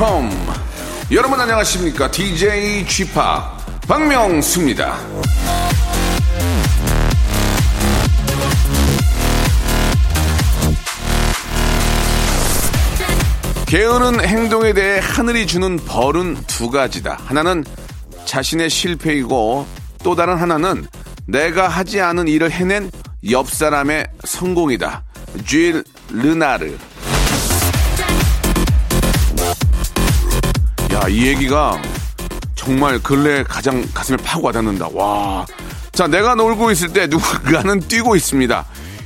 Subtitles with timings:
[0.00, 0.30] Welcome.
[1.12, 2.10] 여러분 안녕하십니까?
[2.10, 4.96] DJ 쥐파 박명수입니다.
[13.66, 17.18] 게으른 행동에 대해 하늘이 주는 벌은 두 가지다.
[17.26, 17.62] 하나는
[18.24, 19.66] 자신의 실패이고
[20.02, 20.86] 또 다른 하나는
[21.26, 22.90] 내가 하지 않은 일을 해낸
[23.30, 25.04] 옆 사람의 성공이다.
[25.46, 26.76] 쥐 르나르
[31.02, 31.80] 야, 이 얘기가
[32.54, 34.88] 정말 근래 가장 가슴에 파고 와닿는다.
[34.92, 35.46] 와.
[35.92, 38.64] 자, 내가 놀고 있을 때 누군가는 뛰고 있습니다.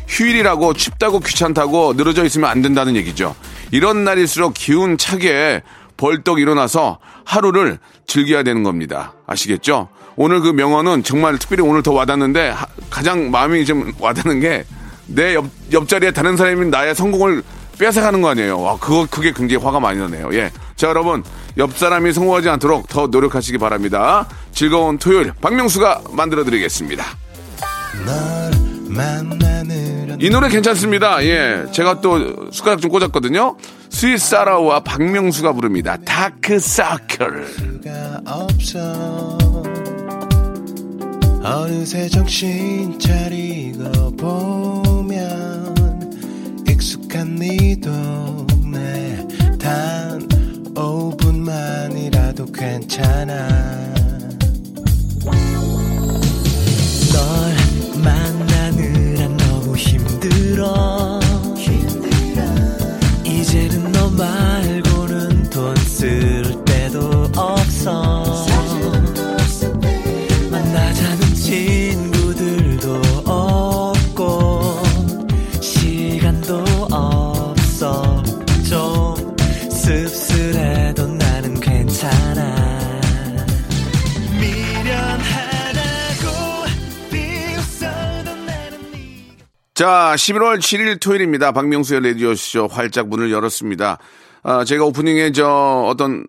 [0.08, 3.34] 휴일이라고 춥다고 귀찮다고 늘어져 있으면 안 된다는 얘기죠.
[3.70, 5.62] 이런 날일수록 기운 차게
[5.96, 9.14] 벌떡 일어나서 하루를 즐겨야 되는 겁니다.
[9.26, 9.88] 아시겠죠?
[10.16, 14.64] 오늘 그 명언은 정말 특별히 오늘 더 와닿는데 하- 가장 마음이 좀 와닿는 게
[15.06, 17.42] 내 옆, 옆자리에 다른 사람이 나의 성공을
[17.78, 18.58] 뺏어가는 거 아니에요.
[18.58, 20.30] 와, 그거, 그게 굉장히 화가 많이 나네요.
[20.32, 20.50] 예.
[20.84, 21.24] 자, 여러분.
[21.56, 24.28] 옆 사람이 성공하지 않도록 더 노력하시기 바랍니다.
[24.52, 27.02] 즐거운 토요일, 박명수가 만들어드리겠습니다.
[30.20, 31.24] 이 노래 괜찮습니다.
[31.24, 31.64] 예.
[31.72, 33.56] 제가 또 숟가락 좀 꽂았거든요.
[33.88, 35.96] 스윗사라와 박명수가 부릅니다.
[36.04, 37.46] 다크사클.
[41.42, 45.74] 어느새 정신 차리고 보면
[46.68, 47.38] 익숙한
[47.80, 48.53] 단
[51.44, 53.48] 5분만이라도 괜찮아.
[57.12, 57.54] 널
[58.02, 61.20] 만나느라 너무 힘들어.
[63.24, 64.93] 이제는 너 말고
[89.84, 91.52] 자, 11월 7일 토요일입니다.
[91.52, 93.98] 박명수의 라디오쇼 활짝 문을 열었습니다.
[94.42, 95.46] 아, 제가 오프닝에 저
[95.86, 96.24] 어떤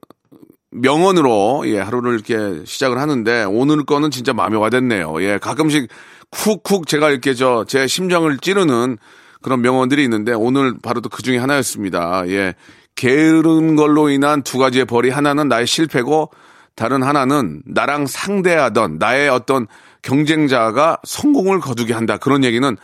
[0.71, 5.21] 명언으로 예, 하루를 이렇게 시작을 하는데 오늘 거는 진짜 마음에 와닿네요.
[5.23, 5.88] 예, 가끔씩
[6.31, 8.97] 쿡쿡 제가 이렇게 저 제 심장을 찌르는
[9.41, 12.27] 그런 명언들이 있는데 오늘 바로 또 그 중에 하나였습니다.
[12.27, 12.55] 예.
[12.95, 16.29] 게으른 걸로 인한 두 가지의 벌이 하나는 나의 실패고
[16.75, 19.67] 다른 하나는 나랑 상대하던 나의 어떤
[20.01, 22.17] 경쟁자가 성공을 거두게 한다.
[22.17, 22.75] 그런 얘기는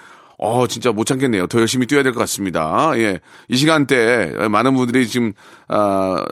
[0.42, 1.46] 어, 진짜 못 참겠네요.
[1.48, 2.92] 더 열심히 뛰어야 될 것 같습니다.
[2.96, 3.20] 예.
[3.48, 5.34] 이 시간대 많은 분들이 지금,
[5.68, 6.26] 아,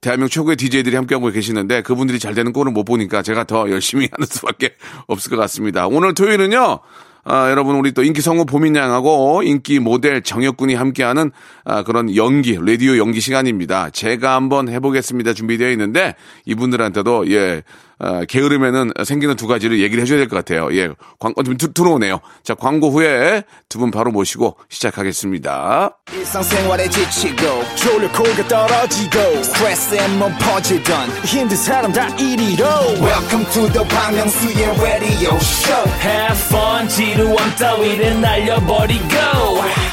[0.00, 4.26] 대한민국 최고의 DJ들이 함께하고 계시는데 그분들이 잘 되는 꼴을 못 보니까 제가 더 열심히 하는
[4.26, 4.74] 수밖에
[5.06, 5.86] 없을 것 같습니다.
[5.86, 6.80] 오늘 토요일은요,
[7.24, 11.30] 아, 여러분 우리 또 인기 성우 보민양하고 인기 모델 정혁군이 함께하는
[11.64, 13.90] 아, 그런 연기 라디오 연기 시간입니다.
[13.90, 17.62] 제가 한번 해보겠습니다 준비되어 있는데 이분들한테도 예
[18.04, 20.68] 아, 게으름에는 생기는 두 가지를 얘기를 해줘야 될 것 같아요.
[20.76, 20.88] 예
[21.20, 22.18] 광고 좀 들- 들어오네요.
[22.42, 25.98] 자 광고 후에 두 분 바로 모시고 시작하겠습니다.
[26.90, 27.62] 지치고,
[28.48, 29.18] 떨어지고,
[30.38, 31.10] 퍼지던,
[33.00, 39.14] welcome to the Bang Myung-soo's radio show Have fun 지루함 따위를 날려버리고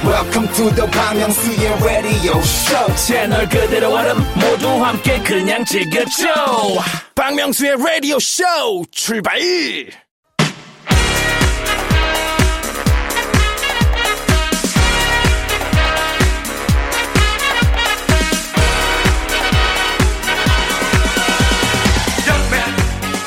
[0.06, 6.28] welcome to the Bang Myung-soo's radio show 채널 그대로 얼음 모두 함께 그냥 즐겨줘
[7.16, 8.44] 박명수의 라디오 쇼
[8.92, 9.38] 출발!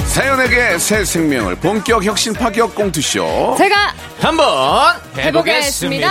[0.06, 3.56] 사연에게 새 생명을 본격 혁신 파격 공투쇼.
[3.58, 6.08] 제가 한번 해보겠습니다.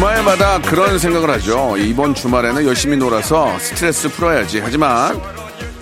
[0.00, 1.76] 주말마다 그런 생각을 하죠.
[1.76, 4.60] 이번 주말에는 열심히 놀아서 스트레스 풀어야지.
[4.60, 5.20] 하지만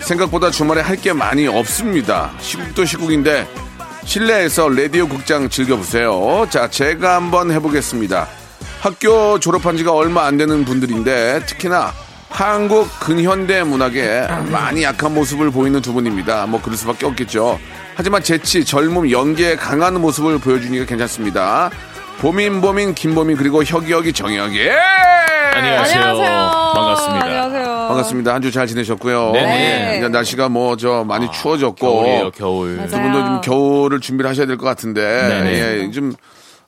[0.00, 2.32] 생각보다 주말에 할 게 많이 없습니다.
[2.40, 3.46] 시국도 시국인데
[4.04, 6.48] 실내에서 라디오 극장 즐겨보세요.
[6.50, 8.26] 자, 제가 한번 해보겠습니다.
[8.80, 11.92] 학교 졸업한 지가 얼마 안 되는 분들인데 특히나
[12.28, 16.46] 한국 근현대 문학에 많이 약한 모습을 보이는 두 분입니다.
[16.46, 17.60] 뭐 그럴 수밖에 없겠죠.
[17.94, 21.70] 하지만 재치, 젊음, 연기에 강한 모습을 보여주니까 괜찮습니다.
[22.18, 24.70] 보민 보민 김보민 그리고 혁이 혁이 정혁이 예!
[25.54, 26.02] 안녕하세요.
[26.02, 26.72] 안녕하세요.
[26.74, 27.24] 반갑습니다.
[27.26, 27.64] 안녕하세요.
[27.88, 28.34] 반갑습니다.
[28.34, 29.32] 한 주 잘 지내셨고요.
[29.32, 29.98] 네네.
[29.98, 32.76] 이제 날씨가 뭐 저 많이 추워졌고 겨울이에요, 겨울.
[32.76, 32.88] 맞아요.
[32.88, 35.84] 두 분도 좀 겨울을 준비를 하셔야 될 것 같은데 네네.
[35.86, 36.12] 예, 좀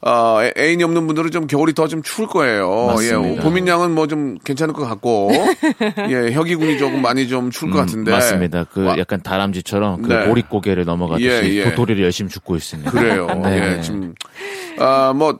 [0.02, 2.87] 어, 애- 애인이 없는 분들은 좀 겨울이 더 좀 추울 거예요.
[2.87, 3.35] 맞습니다.
[3.35, 5.31] 예, 보민 양은 뭐 좀 괜찮을 것 같고
[6.08, 8.64] 예, 혁이 군이 조금 많이 좀 추울 것 같은데 음, 맞습니다.
[8.73, 10.26] 그 와, 약간 다람쥐처럼 그 네.
[10.26, 11.64] 보릿고개를 넘어가듯이 예, 예.
[11.64, 12.91] 도토리를 열심히 줍고 있습니다.
[12.91, 13.26] 그래요.
[13.44, 13.76] 네.
[13.79, 14.14] 예, 좀,
[14.81, 15.38] 아, 뭐,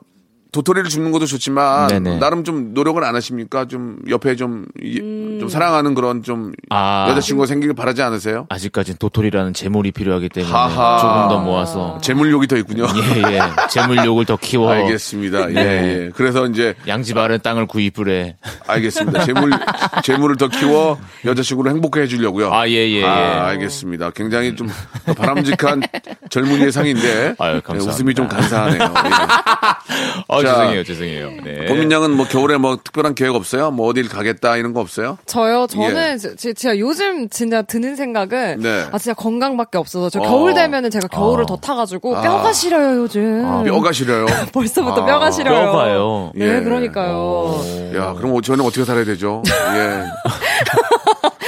[0.53, 2.19] 도토리를 줍는 것도 좋지만, 네네.
[2.19, 3.67] 나름 좀 노력을 안 하십니까?
[3.67, 5.01] 좀, 옆에 좀, 이-
[5.41, 7.07] 좀 사랑하는 그런 좀, 아.
[7.11, 8.47] 여자친구가 생기길 바라지 않으세요?
[8.49, 10.99] 아직까진 도토리라는 재물이 필요하기 때문에 하하.
[10.99, 12.87] 조금 더 모아서 재물욕이 더 있군요.
[13.27, 13.41] 예, 예.
[13.71, 15.51] 재물욕을 더 키워 알겠습니다.
[15.51, 15.63] 예, 네.
[16.07, 16.11] 예.
[16.15, 18.37] 그래서 이제, 양지 바른 땅을 구입을 해.
[18.67, 19.25] 알겠습니다.
[19.25, 19.51] 재물,
[20.05, 22.53] 재물을 더 키워 여자친구를 행복해 해주려고요.
[22.53, 23.05] 아, 예, 예, 예.
[23.05, 24.11] 아, 알겠습니다.
[24.11, 24.69] 굉장히 좀
[25.17, 25.83] 바람직한
[26.29, 27.91] 젊은이의 상인데, 아유, 예, 감사합니다.
[27.93, 28.83] 웃음이 좀 간사하네요.
[28.83, 29.60] 예.
[30.29, 31.31] 어, 자, 죄송해요, 죄송해요.
[31.45, 31.67] 네.
[31.67, 33.71] 보민 양은 뭐 겨울에 뭐 특별한 계획 없어요?
[33.71, 35.19] 뭐 어딜 가겠다 이런 거 없어요?
[35.27, 38.87] 저요, 저는 지- 지- 진짜 요즘 진짜 드는 생각은 네.
[38.93, 40.23] 아 진짜 건강밖에 없어서 저 어.
[40.23, 41.47] 겨울 되면은 제가 겨울을 어.
[41.47, 43.65] 더 타가지고 뼈가 시려요 요즘.
[43.65, 44.27] 뼈가 시려요.
[44.53, 45.67] 벌써부터 아, 뼈가 시려요.
[45.67, 46.33] 뼈가요?
[46.35, 46.61] 네, 예.
[46.63, 47.61] 그러니까요.
[47.97, 49.43] 야, 그럼 저는 어떻게 살아야 되죠?
[49.47, 50.05] 예.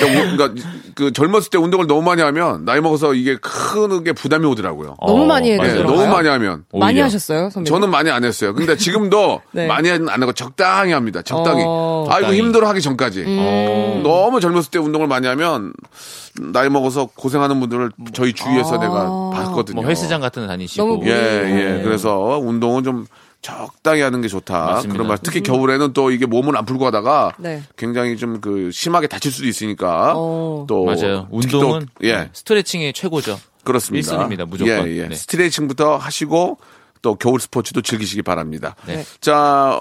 [0.06, 4.44] 그러니까, 우- 그러니까 그 젊었을 때 운동을 너무 많이 하면 나이 먹어서 이게 크게 부담이
[4.46, 4.96] 오더라고요.
[5.06, 5.72] 너무 많이 해야 예, 맞아요.
[5.72, 5.96] 되더라고요.
[6.00, 6.64] 너무 많이 하면.
[6.72, 7.04] 많이 오히려.
[7.06, 7.64] 하셨어요, 선배님?
[7.64, 8.54] 저는 많이 안 했어요.
[8.54, 9.66] 근데 지금도 네.
[9.66, 11.22] 많이 안 하고 적당히 합니다.
[11.22, 11.62] 적당히.
[11.66, 12.06] 어.
[12.08, 12.38] 아이고 적당히.
[12.38, 13.20] 힘들어 하기 전까지.
[13.22, 14.00] 음.
[14.02, 15.72] 너무 젊었을 때 운동을 많이 하면
[16.52, 19.80] 나이 먹어서 고생하는 분들을 저희 주위에서 내가 봤거든요.
[19.80, 20.86] 뭐 헬스장 같은 데 다니시고.
[20.86, 21.12] 너무 예.
[21.78, 21.82] 예.
[21.82, 23.06] 그래서 운동은 좀
[23.42, 24.54] 적당히 하는 게 좋다.
[24.66, 24.92] 맞습니다.
[24.94, 25.18] 그런 말.
[25.18, 27.62] 특히 겨울에는 또 이게 몸을 안 풀고 하다가 네.
[27.76, 30.64] 굉장히 좀 그 심하게 다칠 수도 있으니까 어.
[30.68, 31.28] 또 맞아요.
[31.40, 33.38] 특히 또- 운동은 예 스트레칭이 최고죠.
[33.64, 34.16] 그렇습니다.
[34.28, 34.88] 1순위입니다, 무조건.
[34.88, 35.08] 예, 예.
[35.08, 35.14] 네.
[35.14, 36.58] 스트레칭부터 하시고
[37.02, 38.74] 또 겨울 스포츠도 즐기시기 바랍니다.
[38.86, 39.04] 네.
[39.20, 39.78] 자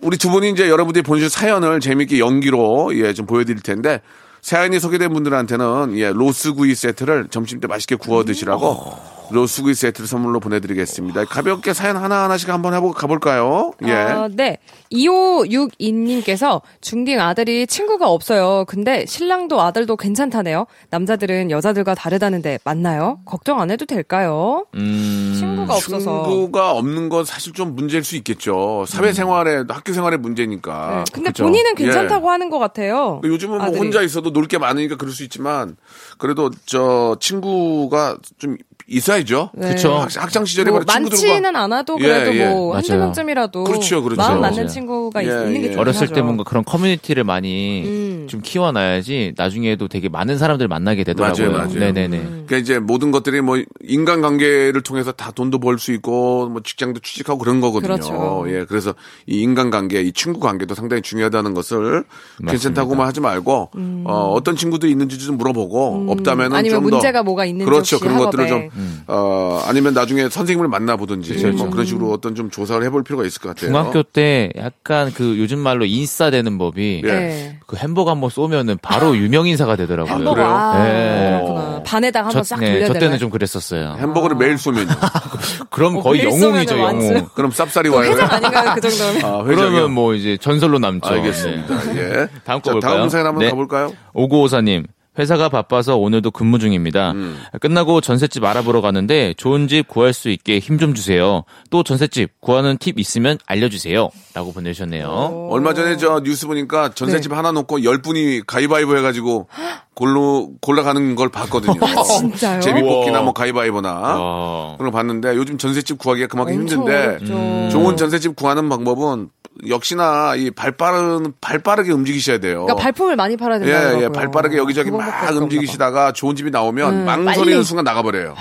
[0.00, 4.00] 우리 두 분이 이제 여러분들이 보내주신 사연을 재미있게 연기로 예 좀 보여드릴 텐데
[4.40, 8.96] 사연이 소개된 분들한테는 예 로스구이 세트를 점심 때 맛있게 구워 드시라고
[9.32, 11.24] 로스구이 세트를 선물로 보내드리겠습니다.
[11.24, 13.72] 가볍게 사연 하나 하나씩 한번 해보 가볼까요?
[13.86, 13.92] 예.
[13.92, 14.58] 아, 네.
[14.92, 18.64] 2562님께서 중딩 아들이 친구가 없어요.
[18.66, 20.66] 근데 신랑도 아들도 괜찮다네요.
[20.90, 23.20] 남자들은 여자들과 다르다는데 맞나요?
[23.24, 24.66] 걱정 안 해도 될까요?
[24.74, 25.98] 음, 친구가 없어서.
[25.98, 28.84] 친구가 없는 건 사실 좀 문제일 수 있겠죠.
[28.86, 31.04] 사회생활에 학교 생활의 문제니까.
[31.06, 31.12] 네.
[31.12, 31.44] 근데 그죠.
[31.44, 33.20] 본인은 괜찮다고 하는 것 같아요.
[33.24, 33.78] 요즘은 뭐 아들이.
[33.78, 35.76] 혼자 있어도 놀 게 많으니까 그럴 수 있지만
[36.18, 38.56] 그래도 저 친구가 좀
[38.86, 39.50] 있어야죠.
[39.54, 39.68] 네.
[39.74, 39.94] 그쵸.
[39.94, 42.48] 학, 학창 시절에 뭐 많지는 않아도 예, 그래도 예.
[42.48, 43.04] 뭐 한두 맞아요.
[43.04, 44.20] 명쯤이라도 그렇죠, 그렇죠.
[44.20, 44.68] 마음 맞는.
[44.68, 45.76] 친구가 예, 있는 게 예.
[45.76, 46.14] 어렸을 하죠.
[46.14, 48.26] 때 뭔가 그런 커뮤니티를 많이 음.
[48.28, 51.50] 좀 키워놔야지 나중에도 되게 많은 사람들 만나게 되더라고요.
[51.50, 51.78] 맞아요, 맞아요.
[51.78, 52.18] 네네네.
[52.18, 57.38] 그러니까 이제 모든 것들이 뭐 인간관계를 통해서 다 돈도 벌 수 있고 뭐 직장도 취직하고
[57.38, 57.94] 그런 거거든요.
[57.94, 58.44] 그렇죠.
[58.48, 58.94] 예, 그래서
[59.26, 62.04] 이 인간관계, 이 친구 관계도 상당히 중요하다는 것을
[62.46, 63.70] 괜찮다고만 하지 말고
[64.04, 66.56] 어, 어떤 친구들이 있는지 좀 물어보고 없다면은 음.
[66.56, 71.56] 아니면 좀더 문제가 뭐가 있는지 그렇죠 그런 것들을 학좀 어, 아니면 나중에 선생님을 만나보든지 그렇죠.
[71.56, 73.70] 뭐 그런 식으로 어떤 좀 조사를 해볼 필요가 있을 것 같아요.
[73.70, 77.10] 중학교 때 약간 그 요즘 말로 인싸 되는 법이 예.
[77.10, 77.58] 네.
[77.66, 80.12] 그 햄버거 한 번 쏘면은 바로 유명 인사가 되더라고요.
[80.14, 80.48] 햄버거 그래요?
[80.48, 81.40] 아, 네.
[81.42, 81.82] 그렇구나.
[81.84, 83.06] 반에다가 한번 싹 네, 돌려야 저 되나요?
[83.08, 83.96] 때는 좀 그랬었어요.
[83.98, 84.88] 햄버거를 매일 쏘면요.
[85.70, 86.84] 그럼 어, 거의 영웅이죠, 영웅.
[86.84, 88.10] 완전- 그럼 쌉쌀이 와요.
[88.10, 88.74] 회장 아닌가요?
[88.74, 89.24] 그 정도면?
[89.24, 89.42] 아?
[89.44, 91.08] 그러면 뭐 이제 전설로 남죠.
[91.08, 91.80] 알겠습니다.
[91.92, 92.00] 네.
[92.00, 92.28] 예.
[92.44, 92.96] 다음 거 자, 볼까요?
[92.98, 93.50] 다음 사연 한번 네.
[93.50, 93.92] 가볼까요?
[94.14, 94.84] 5954님.
[95.18, 97.12] 회사가 바빠서 오늘도 근무 중입니다.
[97.12, 97.38] 음.
[97.60, 101.44] 끝나고 전셋집 알아보러 가는데 좋은 집 구할 수 있게 힘 좀 주세요.
[101.70, 104.08] 또 전셋집 구하는 팁 있으면 알려주세요.
[104.34, 105.48] 라고 보내주셨네요.
[105.50, 107.36] 얼마 전에 저 뉴스 보니까 전셋집 네.
[107.36, 109.48] 하나 놓고 열 분이 가위바위보 해가지고
[109.94, 111.74] 골로 골라가는 걸 봤거든요.
[111.82, 112.60] 아, 진짜요?
[112.62, 113.20] 제비뽑기나.
[113.20, 114.74] 뭐 가위바위보나 어.
[114.78, 117.68] 그런 거 봤는데 요즘 전셋집 구하기가 그만큼 힘든데 어렵죠.
[117.70, 119.28] 좋은 전셋집 구하는 방법은
[119.68, 122.64] 역시나 이 발 빠른 발 빠르게 움직이셔야 돼요.
[122.64, 124.04] 그러니까 발품을 많이 팔아야 예, 된다고요.
[124.04, 125.30] 예, 발 빠르게 여기저기 그 막.
[125.36, 127.64] 움직이시다가 좋은 집이 나오면 음, 망설이는 빨리.
[127.64, 128.34] 순간 나가버려요.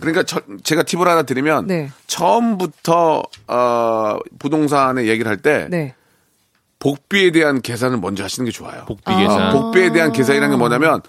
[0.00, 1.90] 그러니까 저- 제가 팁을 하나 드리면 네.
[2.06, 5.94] 처음부터 어, 부동산에 얘기를 할때 네.
[6.78, 8.84] 복비에 대한 계산을 먼저 하시는 게 좋아요.
[8.86, 9.40] 복비 계산.
[9.42, 11.02] 아, 복비에 대한 계산이라는 게 뭐냐면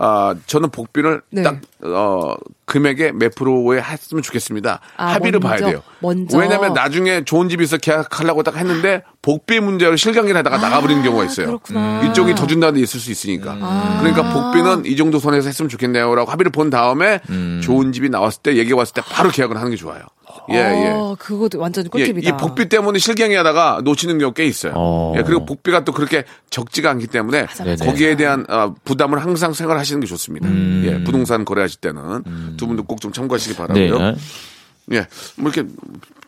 [0.00, 1.42] 아, 저는 복비를 네.
[1.42, 2.34] 딱, 어,
[2.66, 4.80] 금액의 몇 프로에 했으면 좋겠습니다.
[4.96, 5.82] 아, 합의를 먼저, 봐야 돼요.
[5.98, 6.38] 먼저.
[6.38, 11.46] 왜냐면 나중에 좋은 집이 있어 계약하려고 딱 했는데 복비 문제로 실강을 하다가 나가버리는 경우가 있어요.
[11.46, 12.04] 그렇구나.
[12.04, 13.54] 이쪽이 더 준다는 데 있을 수 있으니까.
[14.00, 17.20] 그러니까 복비는 이 정도 선에서 했으면 좋겠네요라고 합의를 본 다음에
[17.62, 20.02] 좋은 집이 나왔을 때 얘기 왔을 때 바로 계약을 하는 게 좋아요.
[20.50, 20.88] 예, 예.
[20.90, 22.28] 어, 그것도 완전 예, 꿀팁이다.
[22.28, 24.72] 이 복비 때문에 실갱이 하다가 놓치는 경우 꽤 있어요.
[24.76, 25.14] 어.
[25.16, 27.84] 예, 그리고 복비가 또 그렇게 적지가 않기 때문에 맞아.
[27.84, 30.48] 거기에 대한 어, 부담을 항상 생각하시는 게 좋습니다.
[30.84, 33.58] 예, 부동산 거래하실 때는 두 분도 꼭 좀 참고하시기 네.
[33.58, 34.16] 바라고요.
[34.92, 35.06] 예.
[35.36, 35.68] 뭐 이렇게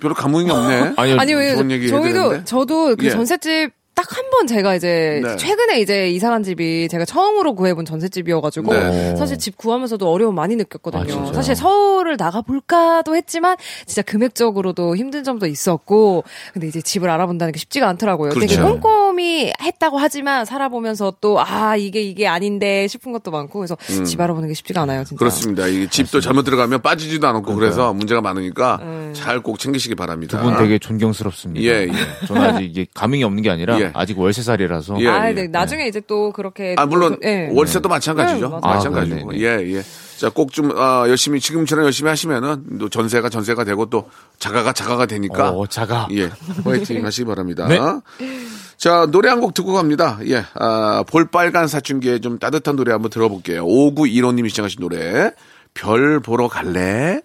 [0.01, 0.93] 별로 감흥이 없네.
[0.97, 1.17] 아니요.
[1.19, 2.45] 아니 왜 좋은 얘기 저희도?
[2.45, 3.11] 저도 그 예.
[3.11, 5.37] 전셋집 딱 한 번 제가 이제 네.
[5.37, 9.17] 최근에 이제 이사간 집이 제가 처음으로 구해본 전셋집이어가지고 네.
[9.17, 11.29] 사실 집 구하면서도 어려움 많이 느꼈거든요.
[11.29, 11.33] 아?
[11.33, 17.59] 사실 서울을 나가 볼까도 했지만 진짜 금액적으로도 힘든 점도 있었고 근데 이제 집을 알아본다는 게
[17.59, 18.31] 쉽지가 않더라고요.
[18.33, 18.81] 되게 그렇죠.
[18.81, 24.21] 꼼꼼 히 했다고 하지만 살아보면서 또 아 이게 이게 아닌데 싶은 것도 많고 그래서 집
[24.21, 25.05] 알아보는 게 쉽지가 않아요.
[25.05, 25.15] 진짜.
[25.15, 25.19] 음.
[25.19, 25.67] 그렇습니다.
[25.67, 29.13] 이 집도 잘못 들어가면 빠지지도 않았고 그래서 문제가 많으니까 음.
[29.15, 30.39] 잘꼭 챙기시기 바랍니다.
[30.39, 31.65] 두 분 되게 존경스럽습니다.
[31.65, 32.27] 예, 예.
[32.27, 33.91] 저는 아직 이게 감흥이 없는 게 아니라 예.
[33.95, 35.09] 아직 월세살이라서 예.
[35.09, 35.47] 아, 네.
[35.49, 37.49] 나중에 이제 또 그렇게 아, 물론 또, 예.
[37.53, 38.41] 월세도 마찬가지죠.
[38.41, 38.61] 네, 맞아요.
[38.77, 39.31] 마찬가지고.
[39.33, 39.83] 아, 예, 예.
[40.21, 45.07] 자, 꼭 좀, 아, 열심히, 지금처럼 열심히 하시면은 또 전세가 전세가 되고 또 자가가 자가가
[45.07, 45.49] 되니까.
[45.51, 46.09] 어, 자가.
[46.13, 46.31] 예.
[46.63, 47.67] 화이팅 하시기 바랍니다.
[47.67, 47.79] 네.
[48.77, 50.19] 자, 노래 한 곡 듣고 갑니다.
[50.27, 50.45] 예.
[50.55, 53.65] 아, 볼빨간 사춘기에 좀 따뜻한 노래 한번 들어볼게요.
[53.65, 55.33] 5915님이 시청하신 노래.
[55.73, 57.23] 별 보러 갈래?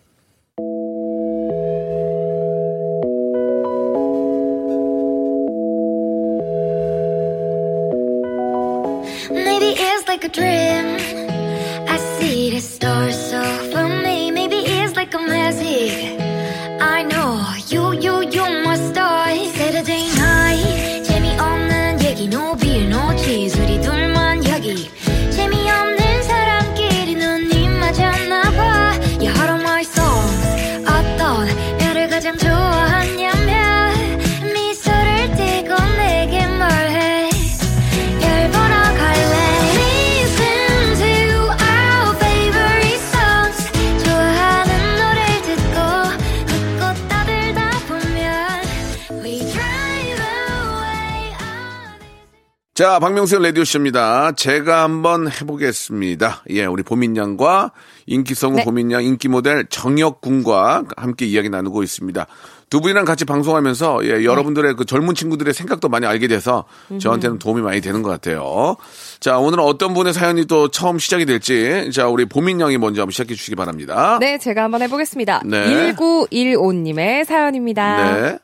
[52.75, 54.33] 자, 박명수의 라디오쇼입니다.
[54.33, 56.43] 제가 한번 해보겠습니다.
[56.49, 57.71] 예, 우리 보민양과
[58.05, 58.63] 인기성우 네.
[58.65, 62.27] 보민양 인기 모델 정혁군과 함께 이야기 나누고 있습니다.
[62.69, 66.65] 두 분이랑 같이 방송하면서 예, 여러분들의 그 젊은 친구들의 생각도 많이 알게 돼서
[66.99, 68.75] 저한테는 도움이 많이 되는 것 같아요.
[69.21, 73.35] 자, 오늘은 어떤 분의 사연이 또 처음 시작이 될지 자, 우리 보민양이 먼저 한번 시작해
[73.35, 74.17] 주시기 바랍니다.
[74.19, 75.43] 네, 제가 한번 해보겠습니다.
[75.45, 75.93] 네.
[75.93, 78.15] 1915님의 사연입니다.
[78.21, 78.37] 네.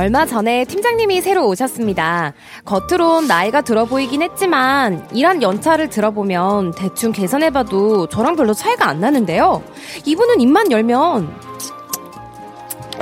[0.00, 2.32] 얼마 전에 팀장님이 새로 오셨습니다.
[2.64, 9.62] 겉으론 나이가 들어 보이긴 했지만 일한 연차를 들어보면 대충 계산해봐도 저랑 별로 차이가 안 나는데요.
[10.06, 11.30] 이분은 입만 열면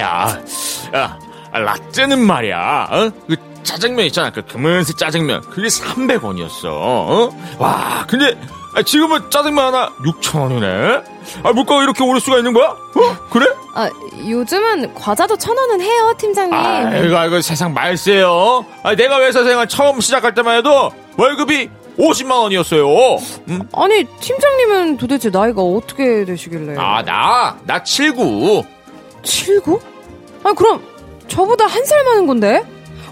[0.00, 0.42] 야,
[0.96, 1.18] 야,
[1.52, 2.88] 아, 라떼는 말이야.
[2.90, 3.10] 어?
[3.28, 4.30] 그 짜장면 있잖아.
[4.32, 5.42] 그 금은색 짜장면.
[5.42, 6.64] 그게 300원이었어.
[6.66, 7.30] 어?
[7.60, 8.36] 와, 근데
[8.74, 11.04] 아, 지금은 짜장면 하나 6,000원이네.
[11.42, 12.68] 아, 물가가 이렇게 오를 수가 있는 거야?
[12.68, 13.16] 어?
[13.30, 13.46] 그래?
[13.74, 13.90] 아,
[14.28, 16.54] 요즘은 과자도 천 원은 해요, 팀장님.
[16.54, 18.64] 아이고, 아이고, 세상 말세요.
[18.82, 22.86] 아, 내가 회사 생활 처음 시작할 때만 해도 월급이 50만 원이었어요.
[23.48, 23.62] 음?
[23.72, 26.76] 아니, 팀장님은 도대체 나이가 어떻게 되시길래?
[26.78, 28.62] 아, 나, 나 79.
[29.22, 29.80] 79?
[30.44, 30.82] 아니, 그럼
[31.26, 32.62] 저보다 한 살 많은 건데?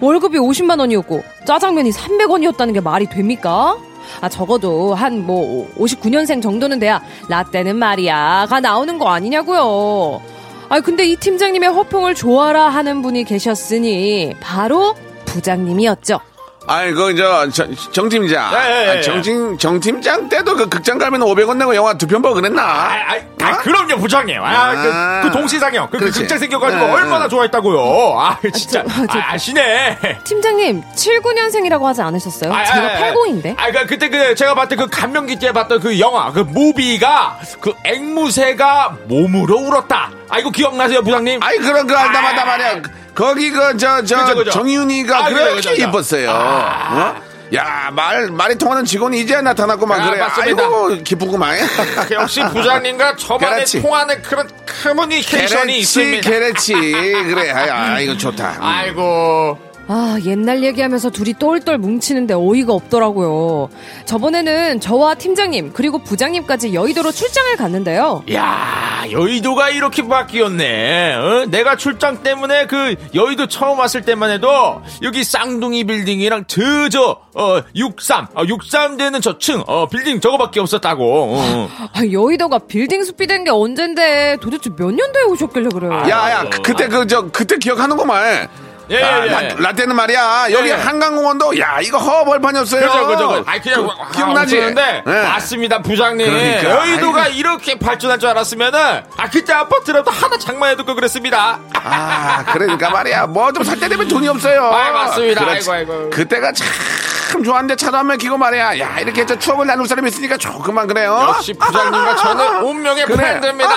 [0.01, 3.77] 월급이 50만 원이었고 짜장면이 300원이었다는 게 말이 됩니까?
[4.21, 10.21] 아 적어도 한 뭐 59년생 정도는 돼야 라떼는 말이야가 나오는 거 아니냐고요.
[10.69, 14.95] 아 근데 이 팀장님의 허풍을 좋아라 하는 분이 계셨으니 바로
[15.25, 16.21] 부장님이었죠.
[16.69, 18.51] 아이고, 저, 정, 정 팀장.
[18.53, 18.99] 예, 예, 예.
[18.99, 22.35] 아, 정, 팀, 정 팀장 때도 그 극장 가면 500원 내고 영화 두 편 보고
[22.35, 22.63] 그랬나?
[22.63, 24.43] 아, 아, 아, 그럼요, 부장님.
[24.43, 25.21] 아, 아.
[25.23, 25.89] 그, 그 동시상영.
[25.91, 26.11] 그, 그.
[26.11, 27.29] 극장 생겨가지고 응, 얼마나 응.
[27.31, 28.19] 좋아했다고요.
[28.21, 28.83] 아, 진짜.
[28.89, 29.99] 저- 저- 아, 아시네.
[30.25, 32.53] 팀장님 79년생이라고 하지 않으셨어요?
[32.53, 33.55] 아, 제가 아, 아, 80인데.
[33.59, 37.73] 아, 그, 그때 그, 제가 봤던 그 감명기 때 봤던 그 영화, 그 무비가, 그
[37.85, 40.11] 앵무새가 몸으로 울었다.
[40.29, 41.41] 아, 이거 기억나세요, 부장님?
[41.43, 42.45] 아이, 그런 거 알다 마다 아.
[42.45, 42.83] 말이야.
[43.17, 44.45] 거기 그, 저, 저.
[44.45, 45.83] 정윤이가 아, 그렇게 그죠, 그죠.
[45.83, 46.31] 예뻤어요.
[46.31, 47.17] 아.
[47.21, 47.37] 어?
[47.55, 50.01] 야, 말, 말이 통하는 직원이 이제 나타났구만.
[50.01, 50.19] 아, 그래.
[50.19, 50.63] 맞습니다.
[50.65, 51.57] 아이고, 기쁘구만.
[52.11, 53.83] 역시 부장님과 저만의 그렇지.
[53.83, 54.49] 통하는 그런
[54.83, 56.29] 커뮤니케이션이 있습니다.
[56.29, 56.73] 게레치.
[56.75, 57.51] 그래.
[57.53, 58.51] 아, 아, 이거 좋다.
[58.59, 58.63] 음.
[58.63, 59.66] 아이고.
[59.89, 63.69] 아, 옛날 얘기하면서 둘이 똘똘 뭉치는데 어이가 없더라고요.
[64.05, 68.25] 저번에는 저와 팀장님, 그리고 부장님까지 여의도로 출장을 갔는데요.
[68.33, 71.15] 야 여의도가 이렇게 바뀌었네.
[71.15, 71.47] 어?
[71.49, 78.27] 내가 출장 때문에 그 여의도 처음 왔을 때만 해도 여기 쌍둥이 빌딩이랑 저저 어, 63,
[78.35, 81.05] 어, 63 되는 저 층 어, 빌딩 저거밖에 없었다고.
[81.37, 81.69] 어.
[81.93, 85.93] 아, 여의도가 빌딩 숲이 된 게 언젠데 도대체 몇 년도에 오셨길래 그래요?
[86.09, 88.49] 야, 야, 그- 그때 그, 저, 그때 기억하는구만.
[88.91, 89.55] 예, 아, 예, 라, 예.
[89.59, 90.47] 라떼는 말이야.
[90.53, 90.77] 여기 예, 예.
[90.77, 92.87] 한강공원도, 야, 이거 허벌판이었어요.
[92.87, 93.45] 그죠, 그죠, 그죠.
[93.47, 94.75] 아니, 그냥, 그, 기억나지?
[94.75, 95.11] 데 예.
[95.11, 96.27] 맞습니다, 부장님.
[96.31, 96.71] 그러니까.
[96.71, 97.35] 여의도가 아이고.
[97.37, 98.81] 이렇게 발전할 줄 알았으면은,
[99.17, 101.59] 아, 그때 아파트라도 하나 장만해두고 그랬습니다.
[101.75, 103.27] 아, 그러니까 말이야.
[103.27, 104.71] 뭐 좀 살 때 되면 돈이 없어요.
[104.73, 105.45] 아이, 맞습니다.
[105.45, 105.71] 그렇지.
[105.71, 106.11] 아이고, 아이고.
[106.11, 108.79] 그때가 참참 좋아하는데 차도 한번 키고 말이야.
[108.79, 111.27] 야, 이렇게 저 추억을 나눌 사람이 있으니까 조금만 그래요.
[111.29, 113.41] 역시 부장님과 저는 운명의 그래.
[113.41, 113.71] 팬입니다.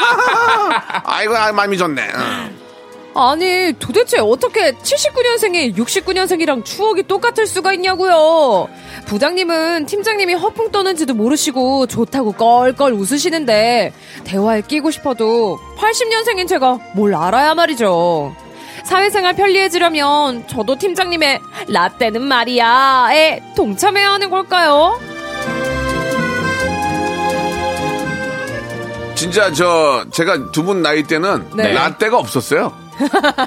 [1.06, 2.12] 아이고, 아, 마음이 좋네.
[2.16, 2.59] 응.
[3.16, 8.70] 아니 도대체 어떻게 79년생이 69년생이랑 추억이 똑같을 수가 있냐고요.
[9.08, 17.56] 부장님은 팀장님이 허풍 떠는지도 모르시고 좋다고 껄껄 웃으시는데 대화에 끼고 싶어도 80년생인 제가 뭘 알아야
[17.56, 18.36] 말이죠.
[18.86, 24.98] 사회생활 편리해지려면 저도 팀장님의 라떼는 말이야에 동참해야 하는 걸까요?
[29.16, 31.74] 진짜 저, 제가 두 분 나이 때는 네.
[31.74, 32.72] 라떼가 없었어요.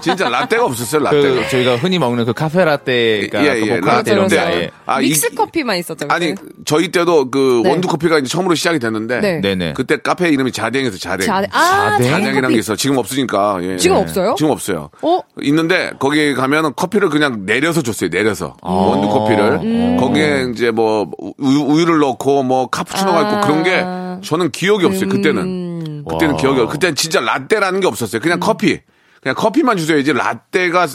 [0.03, 1.43] 진짜 라떼가 없었어요, 라떼가.
[1.43, 4.37] 그 저희가 흔히 먹는 그 카페 라떼가 예, 그 예, 모카 라떼 이런 라떼.
[4.37, 4.53] 거.
[4.57, 4.71] 예.
[4.87, 6.07] 아, 믹스 이- 커피만 있었죠.
[6.09, 6.49] 아니, 그때.
[6.65, 7.71] 저희 때도 그 네.
[7.71, 9.21] 원두 커피가 이제 처음으로 시작이 됐는데.
[9.21, 9.41] 네.
[9.41, 9.73] 네네.
[9.75, 11.27] 그때 카페 이름이 자댕에서 자댕.
[11.27, 12.11] 자, 아, 자댕?
[12.11, 12.51] 자댕이라는.
[12.51, 12.77] 게 있어.
[12.77, 13.59] 지금 없으니까.
[13.63, 13.77] 예.
[13.77, 14.35] 지금 없어요?
[14.37, 14.91] 지금 없어요.
[15.03, 15.21] 어?
[15.43, 18.11] 있는데 거기 가면은 커피를 그냥 내려서 줬어요.
[18.11, 18.71] 내려서 아.
[18.71, 19.97] 원두 커피를 음.
[19.99, 23.23] 거기에 이제 뭐 우유, 를 넣고 뭐 카푸치노가 아.
[23.33, 23.85] 있고 그런 게
[24.27, 25.09] 저는 기억이 없어요.
[25.09, 26.05] 그때는 음.
[26.09, 26.41] 그때는 와.
[26.41, 26.71] 기억이 없.
[26.71, 28.21] 그때는 진짜 라떼라는 게 없었어요.
[28.21, 28.81] 그냥 커피.
[29.23, 30.89] 그냥 커피만 주셔야지 라떼가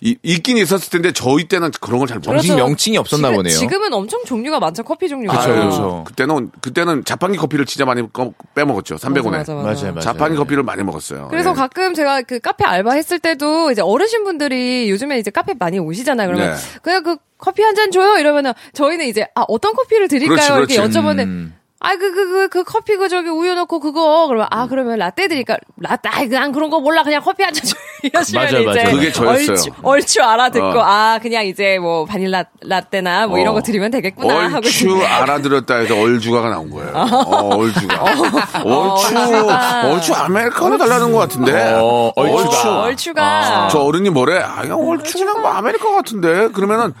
[0.00, 2.40] 이- 있긴 있었을 텐데 저희 때는 그런 걸 잘 모르겠어요.
[2.46, 3.54] 정식 명칭이 없었나 지금, 보네요.
[3.58, 4.84] 지금은 엄청 종류가 많죠.
[4.84, 5.36] 커피 종류가.
[5.36, 6.04] 그쵸, 아유, 그쵸.
[6.06, 8.94] 그때는 그때는 자판기 커피를 진짜 많이 꺼- 빼먹었죠.
[8.96, 9.30] 300원에.
[9.30, 9.62] 맞아, 맞아, 맞아.
[9.82, 10.00] 맞아요, 맞아요.
[10.00, 11.26] 자판기 커피를 많이 먹었어요.
[11.30, 11.54] 그래서 예.
[11.54, 16.28] 가끔 제가 그 카페 알바 했을 때도 이제 어르신분들이 요즘에 이제 카페 많이 오시잖아요.
[16.28, 16.56] 그러면 네.
[16.82, 20.36] 그냥 그 커피 한 잔 줘요 이러면은 저희는 이제 아 어떤 커피를 드릴까요?
[20.36, 20.96] 그렇지, 이렇게 그렇지.
[20.98, 21.54] 여쭤보는데 음.
[21.84, 25.28] 아 그 그 그 그 커피 그 저기 우유 넣고 그거 그러면 아 그러면 라떼
[25.28, 28.84] 드릴까 라떼 아이 그냥 그런 거 몰라 그냥 커피 한잔 줘 이러시면 이제.
[28.90, 29.50] 그게 저였어요.
[29.52, 30.82] 얼추, 얼추 알아듣고 어.
[30.82, 33.54] 아 그냥 이제 뭐 바닐라 라떼나 뭐 이런 어.
[33.54, 36.92] 거 드리면 되겠구나 하고 얼추 알아들었다 해서 얼주가가 나온 거예요.
[36.94, 38.02] 어, 얼주가.
[38.02, 38.22] 얼추,
[38.64, 39.82] 얼추가.
[39.90, 41.74] 얼추 아메리카노 달라는 것 같은데.
[41.78, 42.80] 어, 얼추가.
[42.82, 44.38] 얼추가 저 어른이 뭐래?
[44.38, 46.48] 아, 그냥 얼추 그냥 뭐 아메리카노 같은데.
[46.48, 46.94] 그러면은,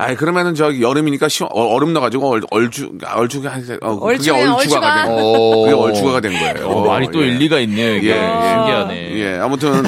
[0.00, 5.04] 아이, 그러면은 저기 여름이니까 시 얼음 넣어가지고 얼, 얼주, 얼주가, 한- 어, 그게 얼주가가 얼추가.
[5.04, 5.62] 된 거예요.
[5.62, 6.68] 그게 얼주가가 된 거예요.
[6.68, 7.26] 어, 말이 또 예.
[7.28, 7.96] 일리가 있네요.
[7.96, 8.18] 이게 예, 예.
[8.18, 9.10] 신기하네.
[9.20, 9.82] 예, 아무튼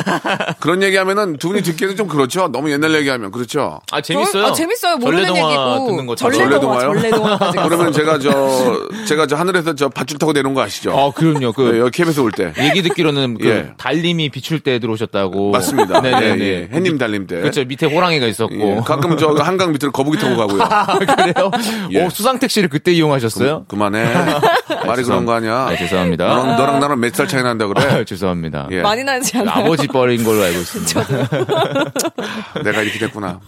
[0.60, 2.48] 그런 얘기하면은 두 분이 듣기에는 좀 그렇죠.
[2.48, 3.80] 너무 옛날 얘기하면 그렇죠.
[3.90, 4.46] 아 재밌어요.
[4.46, 4.98] 아, 재밌어요.
[5.00, 5.86] 전래동화.
[5.86, 7.38] 듣는 거 전래동화, 전래동화요?
[7.68, 10.92] 그러면 제가 저 제가 저 하늘에서 저 밧줄 타고 내려온 거 아시죠?
[10.92, 11.52] 아 그럼요.
[11.52, 12.52] 그 네, 여기 KBS 올 때.
[12.58, 13.70] 얘기 듣기로는 그 예.
[13.78, 15.50] 달님이 비출 때 들어오셨다고.
[15.52, 16.00] 맞습니다.
[16.00, 16.38] 네네네.
[16.44, 16.68] 예, 예.
[16.72, 17.36] 햇님 달님 때.
[17.40, 17.64] 그렇죠.
[17.64, 18.54] 밑에 호랑이가 있었고.
[18.54, 20.68] 예, 가끔 저 한강 밑으로 거북이 타고 가고요.
[21.16, 21.50] 그래요?
[21.92, 22.04] 예.
[22.04, 23.66] 어, 수상 택시를 그때 이용하셨어요?
[23.68, 24.04] 그 만해.
[24.86, 25.54] 말이 그런 거 아니야.
[25.68, 26.26] 아, 죄송합니다.
[26.26, 27.82] 너랑, 너랑 나랑 몇 살 차이 난다 그래?
[28.00, 28.68] 아, 죄송합니다.
[28.70, 28.80] 예.
[28.82, 29.64] 많이 나지 않아요?
[29.64, 31.06] 아버지 뻘인 걸로 알고 있습니다.
[32.64, 33.40] 내가 이렇게 됐구나.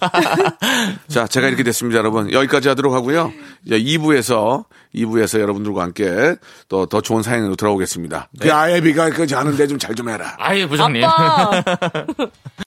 [1.09, 2.33] 자, 제가 이렇게 됐습니다, 여러분.
[2.33, 3.33] 여기까지 하도록 하고요.
[3.65, 6.37] 이제 2부에서, 2부에서 여러분들과 함께
[6.69, 8.29] 또 더 좋은 사연으로 돌아오겠습니다.
[8.41, 10.37] 그 아예비가 그지 않은데 좀잘좀 해라.
[10.39, 11.03] 아예 부장님.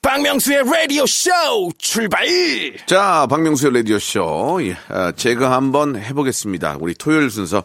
[0.02, 1.30] 박명수의 라디오 쇼
[1.78, 2.26] 출발
[2.86, 4.60] 자, 박명수의 라디오 쇼.
[4.64, 6.78] 예, 아, 제가 한번 해보겠습니다.
[6.80, 7.64] 우리 토요일 순서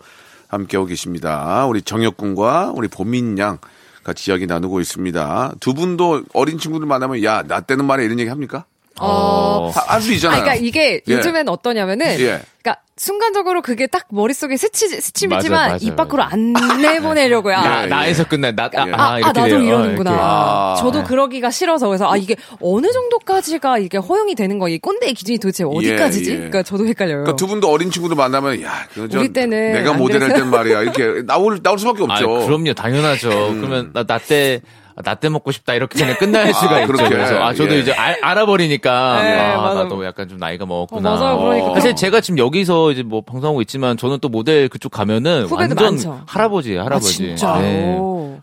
[0.52, 1.66] 함께하고 계십니다.
[1.66, 3.58] 우리 정혁군과 우리 보민 양
[4.04, 5.54] 같이 이야기 나누고 있습니다.
[5.60, 8.66] 두 분도 어린 친구들 만나면 야, 나 때는 말이야 이런 얘기 합니까?
[9.00, 10.42] 어, 할수 아, 있잖아요.
[10.42, 11.12] 그러니까 이게 예.
[11.12, 12.42] 요즘엔 어떠냐면은, 예.
[12.62, 17.56] 그러니까 순간적으로 그게 딱 머릿속에 스치, 스치지만 맞아요, 입 밖으로 안 내보내려고요.
[17.56, 18.52] 나, 예, 나에서 끝나.
[18.52, 19.58] 나, 아, 아, 아, 이렇게 나도 돼요.
[19.64, 20.12] 이러는구나.
[20.12, 20.16] 어.
[20.20, 20.74] 아.
[20.76, 25.64] 저도 그러기가 싫어서 그래서 아 이게 어느 정도까지가 이게 허용이 되는 거이 꼰대의 기준이 도대체
[25.64, 26.30] 어디까지지?
[26.30, 26.34] 예.
[26.36, 27.24] 그러니까 저도 헷갈려요.
[27.24, 30.34] 그러니까 두 분도 어린 친구들 만나면 야, 우리 때는 내가 안 모델할.
[30.34, 32.46] 땐 말이야 이렇게 나올 나올 수밖에 아, 없죠.
[32.46, 32.74] 그럼요.
[32.74, 33.28] 당연하죠.
[33.28, 34.60] 그러면 나, 나 때,
[35.04, 35.74] 나때 먹고 싶다.
[35.74, 36.92] 이렇게 그냥 끝날 수가 있죠.
[36.92, 37.08] 그렇게.
[37.14, 37.80] 그래서 아, 저도 예.
[37.80, 39.22] 이제 알, 알아버리니까.
[39.22, 39.82] 네, 아, 맞아.
[39.84, 41.12] 나도 약간 좀 나이가 먹었구나.
[41.12, 41.38] 어, 맞아요.
[41.38, 41.74] 그러니까.
[41.74, 46.20] 사실 제가 지금 여기서 이제 뭐 방송하고 있지만 저는 또 모델 그쪽 가면은 완전 많죠.
[46.26, 47.16] 할아버지예요, 할아버지.
[47.16, 47.61] 진짜로?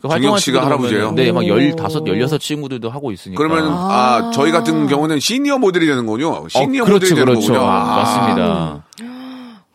[0.02, 1.12] 그 정혁 활동한 씨가 할아버지예요?
[1.12, 1.48] 네, 막 오.
[1.48, 3.38] 15, 16 친구들도 하고 있으니까.
[3.38, 4.32] 그러면 아.
[4.34, 6.48] 저희 같은 경우는 시니어 모델이 되는군요.
[6.50, 7.54] 시니어 어, 모델이 그렇죠, 되는 그렇죠.
[7.54, 7.70] 거군요.
[7.70, 7.96] 아.
[7.96, 8.84] 맞습니다.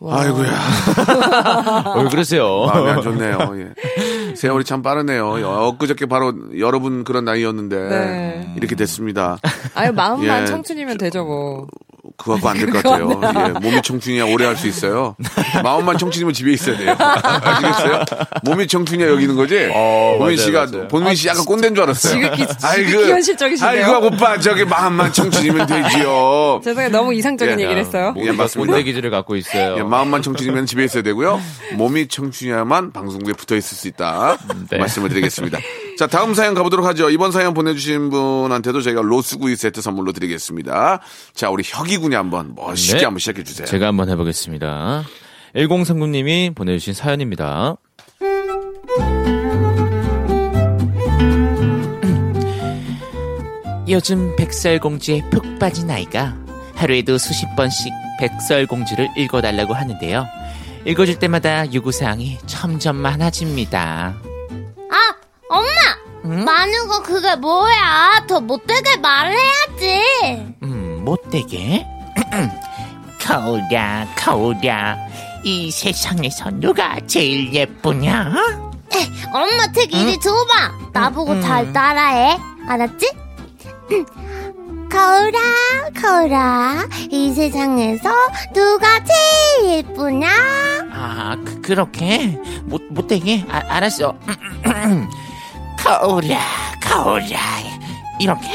[0.07, 0.51] 아이고야.
[1.95, 2.65] 어, 그러세요.
[2.65, 3.37] 마음이 안 좋네요.
[3.57, 4.35] 예.
[4.35, 5.29] 세월이 참 빠르네요.
[5.69, 8.53] 엊그저께 바로 여러분 그런 나이였는데 네.
[8.57, 9.37] 이렇게 됐습니다.
[9.73, 10.45] 아유 마음만 예.
[10.45, 11.67] 청춘이면 되죠 뭐.
[12.17, 13.21] 그거 갖고 안 될 것 같아요.
[13.47, 15.15] 예, 몸이 청춘이야 오래 할 수 있어요.
[15.63, 16.95] 마음만 청춘이면 집에 있어야 돼요.
[16.97, 18.03] 아시겠어요?
[18.43, 19.69] 몸이 청춘이야 여기 있는 거지.
[19.73, 20.87] 어, 맞아요, 씨가 맞아요.
[20.87, 22.13] 보민 씨 약간 꼰대인 줄 알았어요.
[22.13, 23.85] 지극히- 지극히 현실적이시네요.
[23.85, 26.61] 아이고 오빠 저기 마음만 청춘이면 되지요.
[26.63, 27.63] 죄송해요 너무 이상적인 예.
[27.63, 28.13] 얘기를 했어요.
[28.17, 28.71] 예, 맞습니다.
[28.73, 29.75] 꼰대 기질을 갖고 있어요.
[29.77, 31.39] 예, 마음만 청춘이면 집에 있어야 되고요.
[31.73, 34.37] 몸이 청춘이야만 방송국에 붙어 있을 수 있다.
[34.69, 34.77] 네.
[34.77, 35.59] 말씀을 드리겠습니다.
[35.97, 37.09] 자, 다음 사연 가보도록 하죠.
[37.09, 40.99] 이번 사연 보내주신 분한테도 저희가 로스구이 세트 선물로 드리겠습니다.
[41.33, 43.03] 자, 우리 혁이 군이 한번 멋있게 네.
[43.05, 43.65] 한번 시작해 주세요.
[43.65, 45.03] 제가 한번 해보겠습니다.
[45.55, 47.77] 1039님이 보내주신 사연입니다.
[53.87, 56.35] 요즘 백설공주에 푹 빠진 아이가
[56.75, 60.25] 하루에도 수십 번씩 백설공주를 읽어달라고 하는데요.
[60.85, 64.15] 읽어줄 때마다 요구사항이 점점 많아집니다.
[66.25, 66.43] 아, 엄마!
[66.43, 68.25] 만우가 그게 뭐야?
[68.27, 70.55] 더 못되게 말해야지.
[70.63, 71.85] 음, 못되게?
[73.21, 74.97] 거울야, 거울야.
[75.43, 78.33] 이 세상에서 누가 제일 예쁘냐?
[79.33, 80.71] 엄마 책 이리 줘봐.
[80.93, 82.37] 나보고 잘 따라해.
[82.67, 83.11] 알았지?
[84.89, 85.39] 거울아,
[86.01, 86.87] 거울아.
[87.11, 88.09] 이 세상에서
[88.53, 90.29] 누가 제일 예쁘냐?
[90.91, 92.39] 아, 그, 그렇게?
[92.63, 93.45] 못, 못되게?
[93.49, 94.15] 아, 알았어.
[95.85, 96.41] 거울야,
[96.81, 97.39] 거울야.
[98.19, 98.47] 이렇게?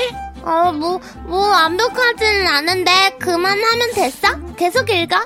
[0.42, 4.28] 어, 뭐, 뭐 완벽하지는 않은데 그만하면 됐어?
[4.56, 5.16] 계속 읽어.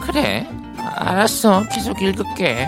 [0.00, 0.44] 그래.
[0.78, 1.62] 아, 알았어.
[1.70, 2.66] 계속 읽을게.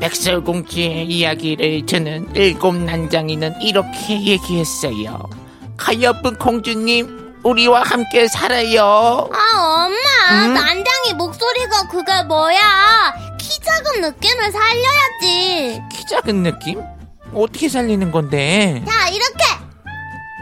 [0.00, 5.30] 백설공주의 이야기를 듣는 일곱 난장이는 이렇게 얘기했어요.
[5.76, 9.30] 가엾은 공주님, 우리와 함께 살아요.
[9.32, 10.48] 아, 엄마.
[10.48, 13.14] 난장이 목소리가 그게 뭐야?
[13.38, 15.82] 키 작은 느낌을 살려야지.
[15.92, 16.95] 키 작은 느낌?
[17.36, 18.82] 어떻게 살리는 건데?
[18.86, 19.44] 자, 이렇게.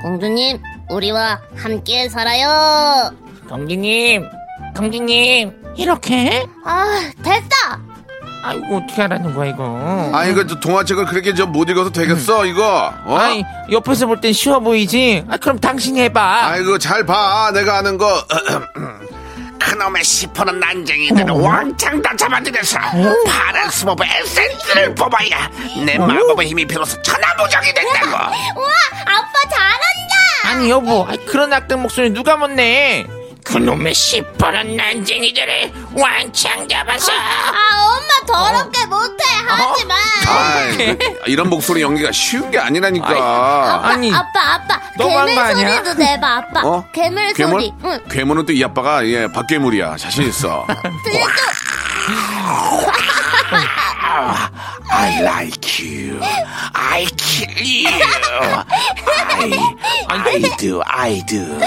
[0.03, 3.11] 공주님, 우리와 함께 살아요.
[3.49, 4.25] 공주님,
[4.77, 6.47] 공주님, 이렇게?
[6.65, 7.49] 아, 됐어.
[8.45, 10.11] 아이고, 어떻게 하라는 거야, 이거?
[10.13, 13.15] 아니 이거 저 동화책을 그렇게 저 못 읽어서 되겠어 이거 어?
[13.17, 15.25] 아니, 옆에서 볼 땐 쉬워 보이지?
[15.31, 16.49] 아, 그럼 당신이 해봐.
[16.49, 18.07] 아이고 잘 봐 내가 아는 거
[19.65, 22.79] 그놈의 시퍼런 난쟁이들을 왕창 다 잡아들여서
[23.27, 25.51] 파란 스머프 에센스를 뽑아야
[25.85, 28.07] 내 마법의 힘이 비로소 천하무적이 된다고.
[28.57, 28.69] 우와,
[29.07, 30.49] 아빠 잘한다.
[30.51, 33.07] 아니, 여보, 아이, 그런 악당 목소리 누가 못 내?
[33.45, 39.23] 그놈의 시퍼런 난쟁이들을 왕창 잡아서 아, 엄마 더럽게 못해.
[39.47, 39.95] 하지 마.
[40.27, 44.81] 아이, 그, 이런 목소리 연기가 쉬운 게 아니라니까 아니, 아빠, 아빠.
[44.97, 45.77] 너무한 괴물 거 아니야?
[45.85, 46.61] 소리도 내봐, 아빠.
[46.65, 46.85] 어?
[46.93, 47.53] 괴물, 괴물?
[47.61, 47.73] 소리.
[47.85, 48.01] 응.
[48.11, 50.67] 괴물은 또 이 아빠가 예 박괴물이야 자신 있어
[51.05, 51.33] 들려줘.
[54.91, 56.21] I like you
[56.75, 57.89] I kill you
[60.09, 61.67] I, I do I do 와,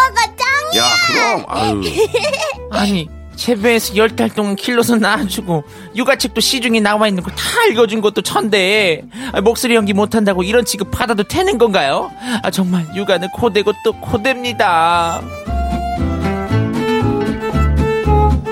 [0.00, 0.82] 아빠가 짱이야.
[0.82, 1.82] 야 그럼 아유
[2.72, 5.64] 아니, 재배에서 열 달 동안 길러서 낳아주고,
[5.96, 9.02] 육아책도 시중에 나와 있는 걸 다 읽어준 것도 천대.
[9.32, 12.10] 아, 목소리 연기 못한다고 이런 취급 받아도 되는 건가요?
[12.42, 15.22] 아, 정말 육아는 고되고 또 고됩니다.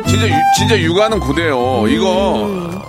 [0.07, 2.83] 진짜 유- 진짜 육아는 고대요 이거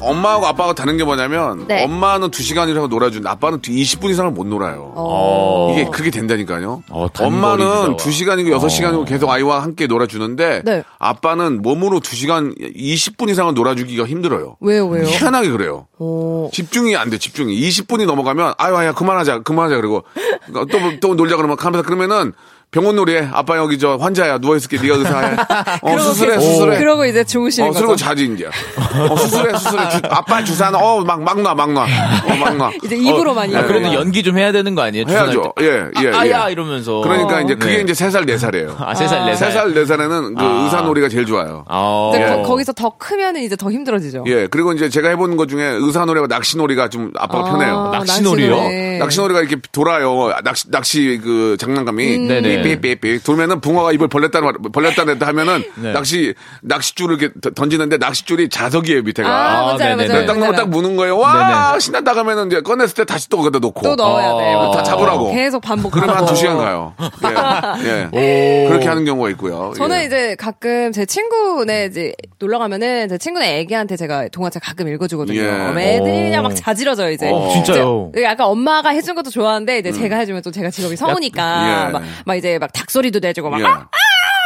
[0.00, 1.84] 엄마하고 아빠가 다른 게 뭐냐면 네.
[1.84, 5.72] 엄마는 2시간이라고 놀아주는데 아빠는 20분 이상을 못 놀아요 어.
[5.72, 6.82] 이게 그게 된다니까요.
[6.90, 8.34] 어, 엄마는 진짜.
[8.34, 10.82] 2시간이고 6시간이고 계속 아이와 함께 놀아주는데 네.
[10.98, 14.56] 아빠는 몸으로 2시간 20분 이상을 놀아주기가 힘들어요.
[14.60, 15.04] 왜요, 왜요?
[15.04, 15.86] 희한하게 그래요.
[15.98, 16.48] 어.
[16.52, 17.54] 집중이 안 돼, 집중이.
[17.68, 19.76] 20분이 넘어가면, 아유, 아야, 그만하자, 그만하자.
[19.76, 20.04] 그리고
[20.52, 20.66] 또,
[21.00, 22.32] 또 놀자 그러면, 가면서 그러면은
[22.72, 23.28] 병원 놀이해.
[23.32, 24.38] 아빠 여기 저 환자야.
[24.38, 24.78] 누워 있을게.
[24.80, 25.36] 네가 의사해.
[25.82, 26.78] 어, 수술해, 수술해.
[26.78, 27.80] 그러고 이제 주무시는 어, 거죠.
[27.80, 28.46] 그러고 자지, 이제.
[28.46, 29.88] 어, 수술해, 수술해.
[29.90, 31.82] 주- 아빠 주사는, 어, 막, 막 놔, 막 놔.
[31.82, 32.70] 어, 막 놔.
[32.82, 33.66] 이제 입으로만 아, 입으로만.
[33.68, 35.04] 그래도 연기 좀 해야 되는 거 아니에요?
[35.06, 35.52] 해야죠.
[35.60, 35.66] 예,
[36.02, 36.30] 예, 아, 예.
[36.30, 37.02] 야 이러면서.
[37.02, 37.82] 그러니까 이제 그게 네.
[37.82, 38.74] 이제 3살, 4살이에요.
[38.80, 39.52] 아, 세 살, 네 살.
[39.52, 40.62] 3살, 4살에는 그 아.
[40.64, 41.64] 의사 놀이가 제일 좋아요.
[41.68, 42.36] 아, 근데 예.
[42.36, 44.24] 거, 거기서 더 크면은 이제 더 힘들어지죠.
[44.28, 47.90] 예, 그리고 이제 제가 해보는 것 중에 의사 놀이와 낚시 놀이가 좀 아빠가 편해요.
[47.92, 48.56] 아, 낚시 놀이요?
[48.56, 48.98] 낚시놀이.
[48.98, 50.32] 낚시 놀이가 이렇게 돌아요.
[50.42, 52.16] 낚시, 낚시 그 장난감이.
[52.16, 52.28] 음.
[52.28, 52.61] 네네.
[52.62, 53.22] 삐삐삐삐.
[53.24, 54.40] 돌면은 붕어가 입을 벌렸다,
[54.72, 55.92] 벌렸다 냈다 하면은 네.
[55.92, 59.28] 낚시, 낚시줄을 이렇게 던- 던지는데 낚시줄이 자석이에요, 밑에가.
[59.28, 59.32] 아,
[59.70, 59.96] 아, 맞아요.
[59.96, 60.26] 맞아요.
[60.26, 61.18] 딱 넣으면 딱 무는 거예요.
[61.18, 61.80] 와, 네네.
[61.80, 63.82] 신난다 가면은 이제 꺼냈을 때 다시 또 거기다 놓고.
[63.82, 64.54] 또 넣어야 돼.
[64.54, 65.32] 어, 다 잡으라고.
[65.32, 65.92] 계속 반복.
[65.92, 66.94] 그러면 한 두 시간 가요.
[67.84, 68.08] 예.
[68.14, 68.66] 예.
[68.68, 69.72] 그렇게 하는 경우가 있고요.
[69.76, 70.04] 저는 예.
[70.06, 75.40] 이제 가끔 제 친구네 이제 놀러 가면은 제 친구네 애기한테 제가 동화책 가끔 읽어주거든요.
[75.40, 75.94] 예.
[75.94, 77.28] 애들이 그냥 막 자지러져요 이제.
[77.30, 78.12] 어, 진짜요?
[78.22, 81.92] 약간 엄마가 해준 것도 좋아하는데 이제 제가 해주면 또 제가 직업이 성우니까 예.
[81.92, 83.64] 막, 막 이제 막 닭소리도 내주고 막 예.
[83.64, 83.86] 아!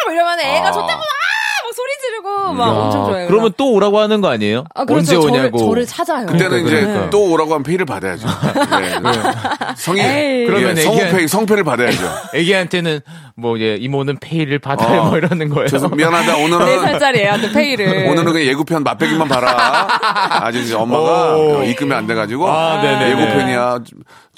[0.07, 0.73] 막 이러면 애가 아.
[0.73, 3.27] 좋다고 막, 막 소리 지르고 막 엄청 좋아해요.
[3.29, 4.65] 그러면 또 오라고 하는 거 아니에요?
[4.75, 5.17] 아, 그렇죠.
[5.17, 5.59] 언제 오냐고.
[5.59, 6.27] 저를, 저를 찾아요.
[6.27, 7.11] 그때는 그러니까, 이제 그러니까.
[7.11, 8.27] 또 오라고 하면 페이를 받아야죠.
[8.27, 8.95] 네.
[9.77, 10.47] 성이 에이.
[10.47, 12.09] 그러면 예, 애기한- 성우페이 성패를 받아야죠.
[12.35, 13.01] 애기한테는
[13.37, 15.05] 뭐 이제 이모는 페이를 받아요 어.
[15.07, 15.69] 뭐 이러는 거예요.
[15.69, 18.07] 죄송 미안하다 네 오늘은 살짜리 애한테 페이를.
[18.09, 19.87] 오늘은 그냥 예고편 맛배기만 봐라.
[20.45, 21.57] 아직 이제 엄마가 오.
[21.59, 22.81] 어, 입금이 안 돼가지고 아.
[23.11, 23.81] 예고편이야.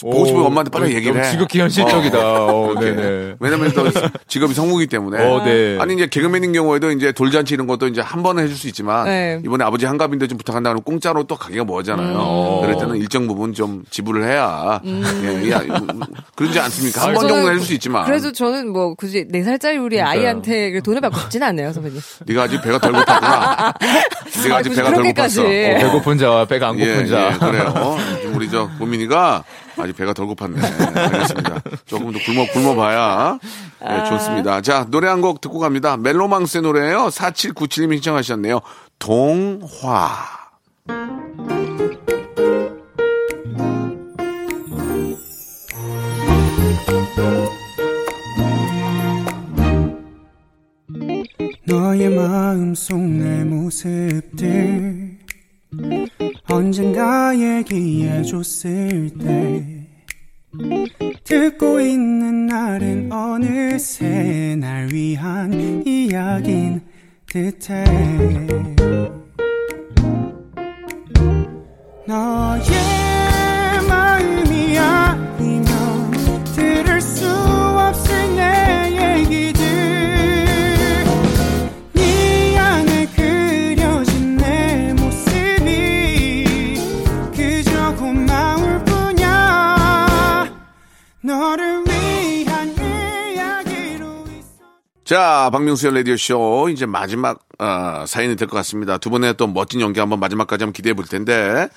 [0.01, 1.31] 보고 싶으면 엄마한테 빨리 얘기를 해.
[1.31, 2.19] 지극히 현실적이다.
[2.19, 2.91] 어, 그렇게.
[2.95, 3.35] 네네.
[3.41, 3.85] 왜냐면 또
[4.29, 5.23] 직업이 성우기 때문에.
[5.25, 5.77] 어, 네.
[5.81, 9.41] 아니 이제 개그맨인 경우에도 이제 돌잔치 이런 것도 이제 한 번은 해줄 수 있지만 네.
[9.45, 12.59] 이번에 아버지 한갑인데 좀 부탁한다 그러면 공짜로 또 가기가 뭐하잖아요.
[12.63, 15.63] 그럴 때는 일정 부분 좀 지불을 해야 예, 야,
[16.37, 17.03] 그러지 않습니까?
[17.07, 18.05] 한 번 정도 해줄 수 있지만.
[18.05, 22.01] 그래도 저는 뭐 굳이 네 살짜리 우리 아이한테 돈을 받고 싶지는 않네요, 선배님.
[22.27, 23.75] 네가 아직 배가 덜 고팠구나.
[24.45, 25.05] 네가 아직 아, 배가 덜.
[25.05, 25.41] 고팠어.
[25.41, 27.33] 어, 배고픈 자와 배가 안 고픈 예, 자.
[27.35, 27.97] 예, 그래요.
[28.23, 29.43] 좀 우리 저 고민이가
[29.79, 30.97] 아직 배가 덜 고팠네.
[30.97, 31.61] 알겠습니다.
[31.87, 33.39] 조금 더 굶어, 굶어봐야.
[33.81, 34.61] 네, 좋습니다.
[34.63, 35.97] 자, 노래 한 곡 듣고 갑니다.
[35.97, 38.61] 멜로망스의 노래예요 4797님이 신청하셨네요.
[38.99, 40.09] 동화.
[51.67, 55.18] 너의 마음속 내 모습들
[56.49, 59.89] 언젠가 얘기해줬을 때
[61.25, 66.81] 듣고 있는 날은 어느새 날 위한 이야긴
[67.27, 67.85] 듯해
[95.09, 96.69] 자, 박명수의 라디오쇼.
[96.71, 98.99] 이제 마지막, 어, 사연이 될 것 같습니다.
[98.99, 101.69] 두 분의 또 멋진 연기 한번 마지막까지 한번 기대해 볼 텐데.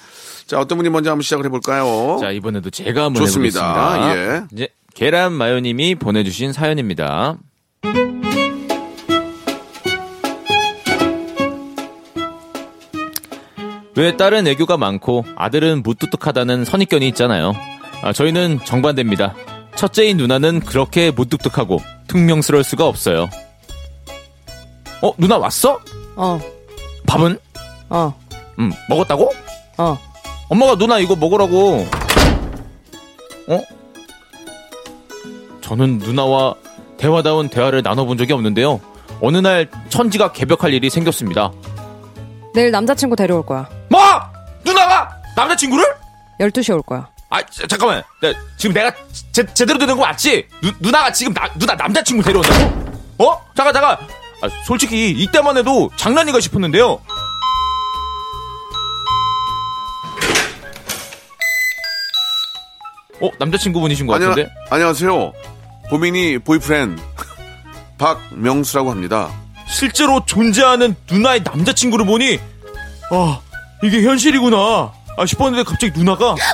[0.48, 2.18] 자, 어떤 분이 먼저 한번 시작을 해볼까요?
[2.20, 3.94] 자, 이번에도 제가 한번 좋습니다.
[3.94, 4.18] 해보겠습니다.
[4.18, 4.44] 예.
[4.52, 7.38] 이제 계란 마요님이 보내주신 사연입니다.
[13.96, 17.54] 왜 딸은 애교가 많고 아들은 무뚝뚝하다는 선입견이 있잖아요.
[18.02, 19.36] 아, 저희는 정반대입니다.
[19.76, 21.80] 첫째인 누나는 그렇게 무뚝뚝하고
[22.12, 23.30] 퉁명스러울 수가 없어요.
[25.02, 25.80] 어, 누나 왔어?
[26.18, 26.40] 어,
[27.08, 27.40] 밥은?
[27.90, 28.14] 어,
[28.60, 29.32] 음, 먹었다고?
[29.78, 29.98] 어.
[30.50, 31.88] 엄마가 누나 이거 먹으라고.
[33.48, 33.62] 어?
[35.62, 36.54] 저는 누나와
[36.98, 38.82] 대화다운 대화를 나눠본 적이 없는데요.
[39.22, 41.52] 어느 날 천지가 개벽할 일이 생겼습니다.
[42.54, 43.70] 내일 남자친구 데려올 거야.
[43.90, 44.02] 뭐?
[44.66, 45.86] 누나가 남자친구를?
[46.42, 47.08] 12시에 올 거야.
[47.32, 48.04] 아 자, 잠깐만.
[48.22, 48.94] 나, 지금 내가
[49.32, 50.48] 제, 제대로 되는 거 맞지?
[50.62, 52.92] 누, 누나가 지금 나, 누나 남자친구 데려온다고?
[53.24, 53.42] 어?
[53.56, 53.98] 잠깐 잠깐.
[54.42, 57.00] 아, 솔직히 이때만 해도 장난이가 싶었는데요.
[63.22, 64.52] 어 남자친구분이신 것 안녕, 같은데?
[64.70, 65.34] 안녕하세요.
[65.90, 66.98] 보민이 보이프렌
[67.98, 69.30] 박명수라고 합니다.
[69.68, 72.40] 실제로 존재하는 누나의 남자친구를 보니
[73.12, 73.40] 아
[73.84, 74.58] 이게 현실이구나
[75.18, 76.48] 아 싶었는데 갑자기 누나가 왔자요.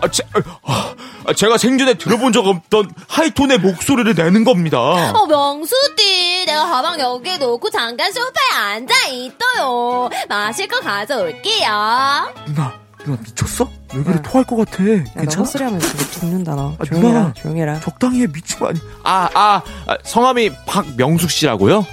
[0.00, 0.24] 아, 제,
[0.64, 4.78] 아, 제가 생전에 들어본 적 없던 하이톤의 목소리를 내는 겁니다.
[4.80, 10.10] 어, 명수띠, 내가 가방 여기에 놓고 잠깐 소파에 앉아 있어요.
[10.28, 12.32] 마실 거 가져올게요.
[12.46, 12.74] 누나,
[13.04, 13.68] 누나 미쳤어?
[13.94, 14.82] 왜 그래 토할 것 같아.
[14.84, 16.74] 야, 너 헛소리 하면 죽는다, 너.
[16.80, 17.32] 아, 조용히 해라, 누나.
[17.34, 17.80] 조용히 해라.
[17.80, 18.80] 적당히 해 미친 거 아니?
[19.04, 21.86] 아, 아, 아, 성함이 박명숙 씨라고요?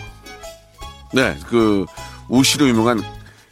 [1.14, 1.86] 네, 그
[2.28, 3.04] 우시로 유명한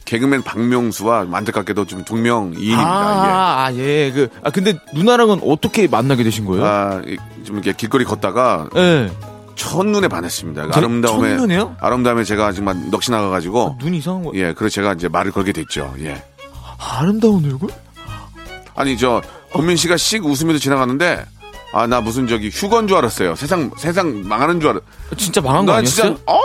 [0.08, 2.80] 개그맨 박명수와 안타깝게도 좀 동명이인입니다.
[2.82, 6.48] 아, 아, 예, 그, 아 근데 누나랑은 어떻게 만나게 되신 예.
[6.48, 6.64] 거예요?
[6.64, 9.10] 아, 이- 좀 이렇게 길거리 걷다가 예.
[9.54, 10.66] 첫눈에 반했습니다.
[10.68, 11.76] 그 제- 아름다움에 첫눈에요?
[11.78, 14.32] 아름다움에 제가 정말 넋이 나가가지고 눈 이상한 거.
[14.34, 15.94] 예, 그래서 제가 이제 말을 걸게 됐죠.
[16.00, 16.22] 예.
[16.78, 17.68] 아름다운 얼굴?
[18.76, 19.20] 아니 저
[19.52, 21.26] 본민 씨가 씩 웃으면서 지나가는데
[21.74, 23.34] 아 나 무슨 저기 휴건 줄 알았어요.
[23.36, 24.80] 세상 세상 망하는 줄 알았.
[25.18, 26.14] 진짜 망한 거나 아니었어요?
[26.16, 26.40] 진짜 어,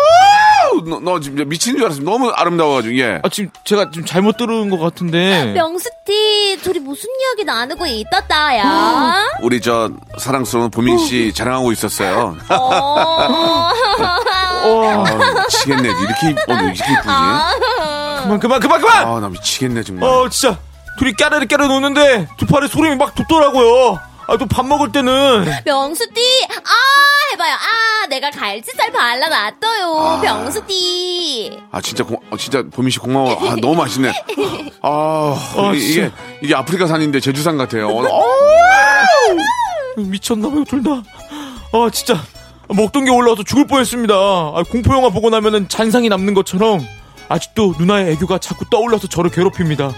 [0.85, 2.01] 너, 너 진짜 미친 줄 알았어.
[2.01, 3.19] 너무 아름다워가지고 예.
[3.23, 5.53] 아 지금 제가 지금 잘못 들은 것 같은데.
[5.53, 8.63] 명수띠, 둘이 무슨 이야기 나누고 있었다요?
[9.41, 12.35] 우리 저 사랑스러운 보민 씨 자랑하고 있었어요.
[12.49, 13.69] 어.
[14.65, 15.03] 아,
[15.43, 15.89] 미치겠네.
[15.89, 17.03] 이렇게 이- 어, 너 이렇게 이쁘지?
[18.23, 19.07] 그만 그만 그만 그만.
[19.07, 20.09] 아, 나 미치겠네 정말.
[20.09, 20.57] 어 진짜
[20.97, 23.99] 둘이 까르르 까르 노는데 두 팔에 소름이 막 돋더라고요.
[24.27, 27.53] 아 또 밥 먹을 때는 명수띠, 아, 해봐요.
[27.55, 29.95] 아, 내가 갈치살 발라놨어요.
[29.97, 30.21] 아.
[30.21, 31.59] 명수띠.
[31.71, 33.31] 아 진짜 고, 어, 진짜 보민 씨 고마워.
[33.51, 34.11] 아 너무 맛있네.
[34.81, 37.89] 아, 아, 이게, 이게 이게 아프리카산인데 제주산 같아요.
[37.89, 38.03] 어,
[39.97, 41.03] 미쳤나봐요 둘 다.
[41.73, 42.21] 아 진짜
[42.69, 44.13] 먹던 게 올라와서 죽을 뻔했습니다.
[44.15, 46.85] 아, 공포 영화 보고 나면은 잔상이 남는 것처럼
[47.29, 49.91] 아직도 누나의 애교가 자꾸 떠올라서 저를 괴롭힙니다.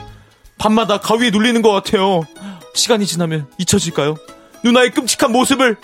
[0.57, 2.21] 밤마다 가위에 눌리는 것 같아요.
[2.75, 4.15] 시간이 지나면 잊혀질까요?
[4.63, 5.77] 누나의 끔찍한 모습을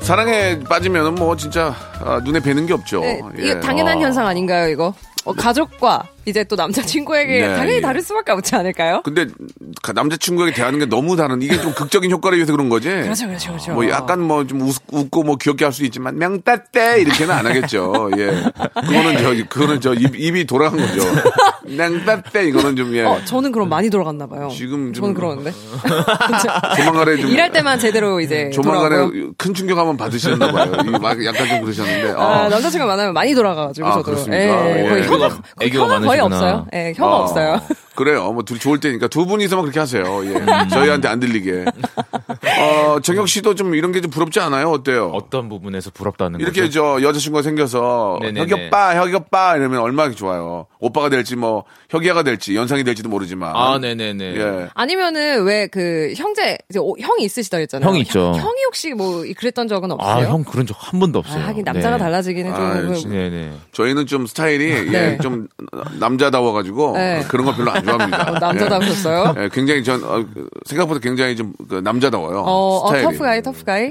[0.00, 3.00] 사랑에 빠지면은 뭐 진짜 아, 눈에 뵈는 게 없죠.
[3.00, 3.42] 네, 예.
[3.42, 4.92] 이게 당연한 현상 아닌가요, 이거?
[5.24, 7.80] 어, 가족과 이제 또 남자친구에게 네, 당연히 예.
[7.80, 9.00] 다를 수밖에 없지 않을까요?
[9.02, 9.26] 근데
[9.82, 12.90] 가- 남자친구에게 대하는 게 너무 다른 이게 좀 극적인 효과를 위해서 그런 거지.
[12.90, 13.72] 그렇죠, 그렇죠, 그렇죠.
[13.72, 14.60] 뭐 약간 뭐 좀
[14.92, 18.10] 웃고 뭐 귀엽게 할 수 있지만 명따떼 이렇게는 안 하겠죠.
[18.18, 18.26] 예.
[18.82, 21.00] 그거는 저 그거는 저 입, 입이 돌아간 거죠.
[21.76, 23.02] 낭빠빼 이거는 좀 예.
[23.04, 24.48] 어, 저는 그럼 많이 돌아갔나 봐요.
[24.52, 25.52] 지금 좀- 저는 그러는데.
[26.76, 29.32] 조만간에 좀 일할 때만 제대로 이제 조만간에 돌아가고요.
[29.38, 30.72] 큰 충격 한번 받으셨나 봐요.
[30.86, 32.12] 이막 약간 좀 그러셨는데.
[32.16, 34.02] 아, 아, 남자친구가 많으면 많이 돌아가가지고 아, 저도.
[34.04, 34.36] 그렇습니까?
[34.70, 34.88] 예, 예.
[34.88, 36.24] 거의 혀가, 애교가- 거의 애교가 혀가 거의 많으시구나.
[36.24, 36.66] 없어요.
[36.74, 37.60] 예, 혀가 아, 없어요.
[37.94, 38.32] 그래요.
[38.32, 40.02] 뭐 둘이 좋을 때니까 두 분이서만 그렇게 하세요.
[40.24, 40.30] 예.
[40.34, 40.68] 음.
[40.68, 41.64] 저희한테 안 들리게.
[42.60, 44.70] 어, 정혁 씨도 좀 이런 게 좀 부럽지 않아요?
[44.70, 45.10] 어때요?
[45.14, 46.98] 어떤 부분에서 부럽다는 이렇게 거죠?
[47.00, 48.40] 저 여자친구가 생겨서 네네네.
[48.40, 50.66] 혁이 오빠, 혁이 오빠 이러면 얼마나 좋아요.
[50.78, 53.52] 오빠가 될지 뭐 혁이야가 될지 연상이 될지도 모르지만.
[53.54, 54.24] 아, 네네네.
[54.36, 54.68] 예.
[54.74, 57.88] 아니면은 왜 그 형제, 이제 오- 형이 있으시다 했잖아요.
[57.88, 58.32] 형이 있죠.
[58.36, 60.26] 형, 이 혹시 뭐 그랬던 적은 아, 없어요?
[60.28, 61.42] 형 그런 적 한 번도 없어요.
[61.42, 62.02] 아, 하긴 남자가 네.
[62.04, 62.62] 달라지기는 좀.
[62.64, 63.08] 아, 그-.
[63.08, 63.52] 네네.
[63.72, 65.18] 저희는 좀 스타일이 예, 네.
[65.18, 65.46] 좀
[65.98, 67.24] 남자다워가지고 네.
[67.28, 68.30] 그런 거 별로 안 좋아합니다.
[68.32, 69.34] 어, 남자다우셨어요?
[69.38, 72.40] 예, 굉장히 전 어, 그, 생각보다 굉장히 좀 그 남자다워요.
[72.40, 73.04] 어, 어, 스타일이.
[73.04, 73.90] 터프가이, 터프가이.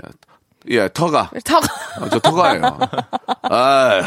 [0.69, 1.31] 예, 터가.
[1.43, 1.65] 타고.
[2.01, 2.61] 어, 저 터가예요.
[3.43, 4.01] 아,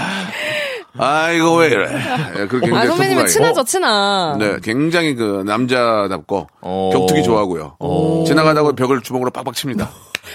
[0.98, 1.88] 아 이거 왜 이래?
[2.38, 3.26] 예, 그 굉장히 아, 선배님은.
[3.26, 4.36] 친하죠, 친하.
[4.38, 6.90] 네, 굉장히 그 남자답고 어.
[6.92, 7.76] 격투기 좋아하고요.
[8.26, 9.90] 지나가다가 벽을 주먹으로 빡빡 칩니다.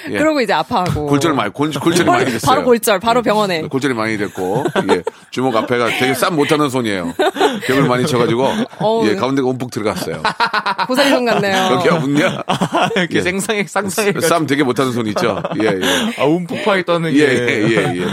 [0.09, 0.17] 예.
[0.17, 1.07] 그러고 이제 아파하고.
[1.07, 2.49] 골절 많이 골, 골절이 많이 됐어요.
[2.49, 3.61] 바로 골절, 바로 병원에.
[3.61, 7.13] 골절이 많이 됐고 예, 주먹 앞에가 되게 쌈 못하는 손이에요.
[7.67, 8.47] 벽을 많이 쳐가지고
[8.79, 9.07] 어우.
[9.07, 10.21] 예, 가운데가 움푹 들어갔어요.
[10.87, 11.55] 고사리 손 같네요.
[11.73, 12.43] 여기가 웃냐?
[12.95, 13.21] 이렇게 예.
[13.21, 14.13] 생상해, 상상해.
[14.21, 15.41] 쌈 되게 못하는 손 있죠.
[15.61, 15.81] 예, 예.
[16.21, 17.25] 아, 움푹파이 떠는 예, 게.
[17.25, 18.05] 예, 예, 예.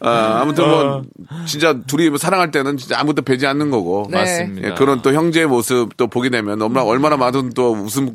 [0.00, 1.02] 아, 아무튼 뭐,
[1.46, 4.08] 진짜 둘이 뭐 사랑할 때는 진짜 아무것도 배지 않는 거고.
[4.10, 4.18] 네.
[4.18, 4.68] 맞습니다.
[4.68, 8.14] 예, 그런 또 형제의 모습 또 보게 되면 얼마나, 얼마나 많은 또 웃음,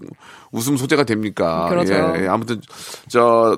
[0.51, 1.67] 웃음 소재가 됩니까.
[1.69, 1.93] 그렇죠.
[1.93, 2.27] 예, 예.
[2.27, 2.61] 아무튼,
[3.09, 3.57] 저,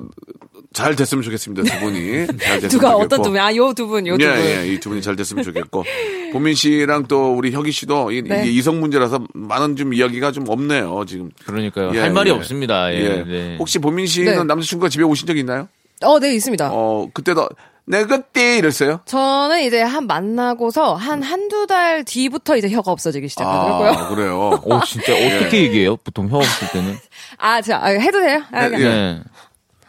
[0.72, 2.26] 잘 됐으면 좋겠습니다, 두 분이.
[2.26, 3.02] 잘 됐으면 누가 좋겠고.
[3.04, 3.40] 어떤 두 분?
[3.40, 4.40] 아, 요 두 분, 요두 예, 분.
[4.44, 5.84] 예, 이 두 분이 잘 됐으면 좋겠고.
[6.32, 8.44] 보민 씨랑 또 우리 혁이 씨도 이, 네.
[8.44, 11.30] 게 이성 문제라서 많은 좀 이야기가 좀 없네요, 지금.
[11.44, 11.90] 그러니까요.
[11.94, 12.34] 예, 할 말이 예.
[12.34, 12.92] 없습니다.
[12.94, 12.98] 예.
[13.00, 13.24] 예.
[13.26, 13.56] 네.
[13.58, 14.44] 혹시 보민 씨는 네.
[14.44, 15.68] 남자친구가 집에 오신 적 있나요?
[16.02, 16.70] 어, 네, 있습니다.
[16.72, 17.48] 어, 그때도,
[17.90, 19.00] 내 그때 이랬어요?
[19.04, 23.90] 저는 이제 한 만나고서 한 한두 달 뒤부터 이제 혀가 없어지기 시작하더라고요.
[23.90, 24.60] 아, 그래요.
[24.62, 25.96] 오, 진짜 어떻게 얘기해요?
[25.96, 26.96] 보통 혀 없을 때는?
[27.38, 28.42] 아, 자, 아, 해도 돼요?
[28.52, 28.82] 아, 네, 그냥.
[28.82, 28.86] 예.
[28.94, 29.20] 네.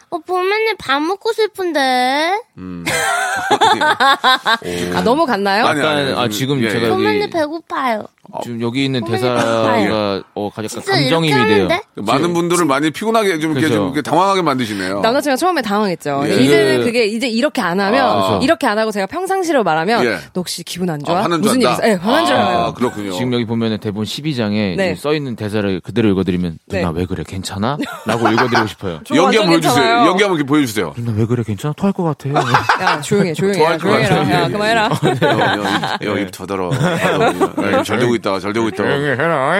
[0.10, 2.42] 어, 보면은 밥 먹고 싶은데.
[4.96, 5.68] 아, 너무 갔나요?
[5.68, 6.90] 아니, 약간, 아니, 아, 지금 예, 제가 예.
[6.90, 8.08] 여기, 보면은 배고파요.
[8.44, 10.22] 지금 여기 있는 보면은 대사가, 배고파요.
[10.36, 11.64] 어, 감정임이 이렇게 돼요.
[11.66, 11.82] 하는데?
[11.96, 13.68] 많은 분들을 많이 피곤하게 좀 이렇게.
[13.74, 15.00] 좀 이렇게 당황하게 만드시네요.
[15.02, 16.24] 남자친구가 처음에 당황했죠.
[16.28, 16.36] 예.
[16.36, 18.40] 이제는 그- 그게 이제 이렇게 안 하면 아.
[18.42, 20.10] 이렇게 안 하고 제가 평상시로 말하면 예.
[20.34, 21.20] 너 혹시 기분 안 좋아?
[21.20, 21.70] 아, 화난 줄 무슨 일?
[21.70, 21.88] 있어?
[21.88, 22.74] 예, 화난 줄 아, 알아요.
[22.76, 23.12] 그렇군요.
[23.14, 24.96] 지금 여기 보면은 대본 12장에 네.
[24.96, 27.00] 써 있는 대사를 그대로 읽어드리면 누나 네.
[27.00, 27.78] 왜 그래 괜찮아?
[28.06, 29.00] 라고 읽어드리고 싶어요.
[29.06, 29.94] 저 연기 한번 보여주세요.
[30.06, 30.94] 연기 한번 이렇게 보여주세요.
[30.98, 31.74] 누나 왜 그래 괜찮아?
[31.78, 32.30] 토할 것 같아.
[32.82, 33.58] 야, 조용해, 조용해.
[33.60, 34.46] 것 조용해라.
[34.46, 34.90] 예, 그만해라.
[35.22, 36.72] 여, 여, 여, 입 더더러.
[36.72, 38.84] 예, 잘 되고 있다, 잘 되고 있다.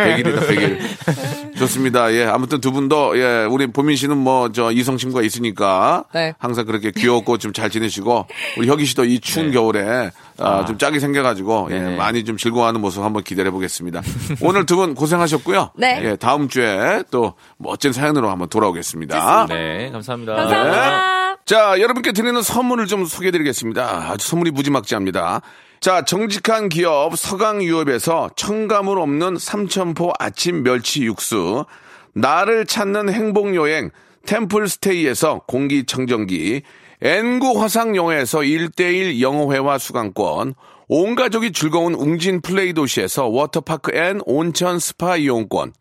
[0.06, 0.80] 백일이다, 백일.
[1.58, 2.12] 좋습니다.
[2.14, 6.06] 예, 아무튼 두 분도, 예, 우리 보민 씨는 뭐, 저, 이성 친구가 있으니까.
[6.14, 6.34] 네.
[6.40, 11.00] 항상 그렇게 귀엽고 좀 잘 지내시고, 우리 혁이 씨도 이 추운 겨울에, 아, 좀 짝이
[11.00, 11.96] 생겨가지고, 예, 네네.
[11.98, 14.02] 많이 좀 즐거워하는 모습 한번 기다려 보겠습니다.
[14.42, 15.72] 오늘 두 분 고생하셨고요.
[15.76, 16.02] 네.
[16.04, 19.48] 예, 다음 주에 또 멋진 사연으로 한번 돌아오겠습니다.
[19.50, 20.34] 네, 감사합니다.
[20.36, 21.38] 감사합니다.
[21.46, 24.08] 자, 여러분께 드리는 선물을 좀 소개해드리겠습니다.
[24.12, 25.42] 아주 선물이 무지막지합니다.
[25.82, 31.66] 자, 정직한 기업 서강유업에서 첨가물 없는 삼천포 아침 멸치 육수,
[32.14, 33.90] 나를 찾는 행복여행
[34.28, 36.62] 템플스테이에서 공기청정기,
[37.02, 40.54] N구 화상영어에서 1대1 영어회화 수강권,
[40.88, 45.74] 온 가족이 즐거운 웅진 플레이 도시에서 워터파크 and 온천 스파 이용권,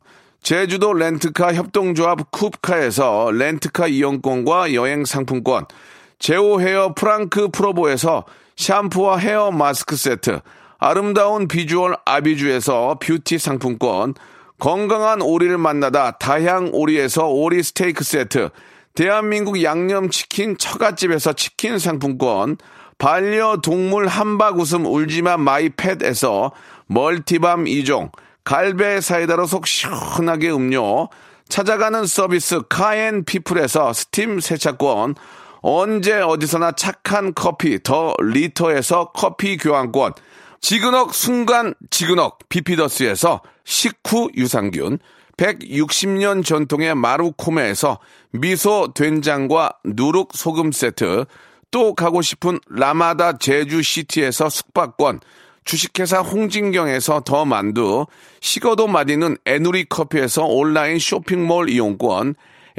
[0.42, 5.66] 제주도 렌트카 협동조합 쿱카에서 렌트카 이용권과 여행 상품권,
[6.18, 8.24] 제오 헤어 프랑크 프로보에서
[8.56, 10.40] 샴푸와 헤어 마스크 세트,
[10.78, 14.14] 아름다운 비주얼 아비주에서 뷰티 상품권,
[14.58, 18.50] 건강한 오리를 만나다 다향 오리에서 오리 스테이크 세트,
[18.94, 22.56] 대한민국 양념치킨 처갓집에서 치킨 상품권,
[22.98, 26.52] 반려동물 한박 웃음 울지마 마이펫에서
[26.86, 28.10] multi balm 2종,
[28.44, 31.08] 갈배 사이다로 속 시원하게 음료,
[31.48, 35.14] 찾아가는 서비스 카엔 피플에서 스팀 세차권,
[35.62, 40.14] 언제 어디서나 착한 커피 더 리터에서 커피 교환권,
[40.60, 44.98] 지그넉 순간 지그넉 비피더스에서 식후 유산균,
[45.36, 47.98] 160년 전통의 마루코메에서
[48.32, 51.24] 미소 된장과 누룩 소금 세트,
[51.70, 55.20] 또 가고 싶은 라마다 제주시티에서 숙박권,
[55.64, 58.06] 주식회사 홍진경에서 더 만두,
[58.40, 62.34] 식어도 맛있는 에누리 커피에서 온라인 쇼핑몰 이용권,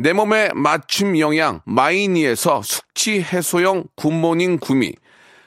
[0.00, 4.94] 내 몸에 맞춤 영양 마이니에서 숙취 해소용 굿모닝 구미,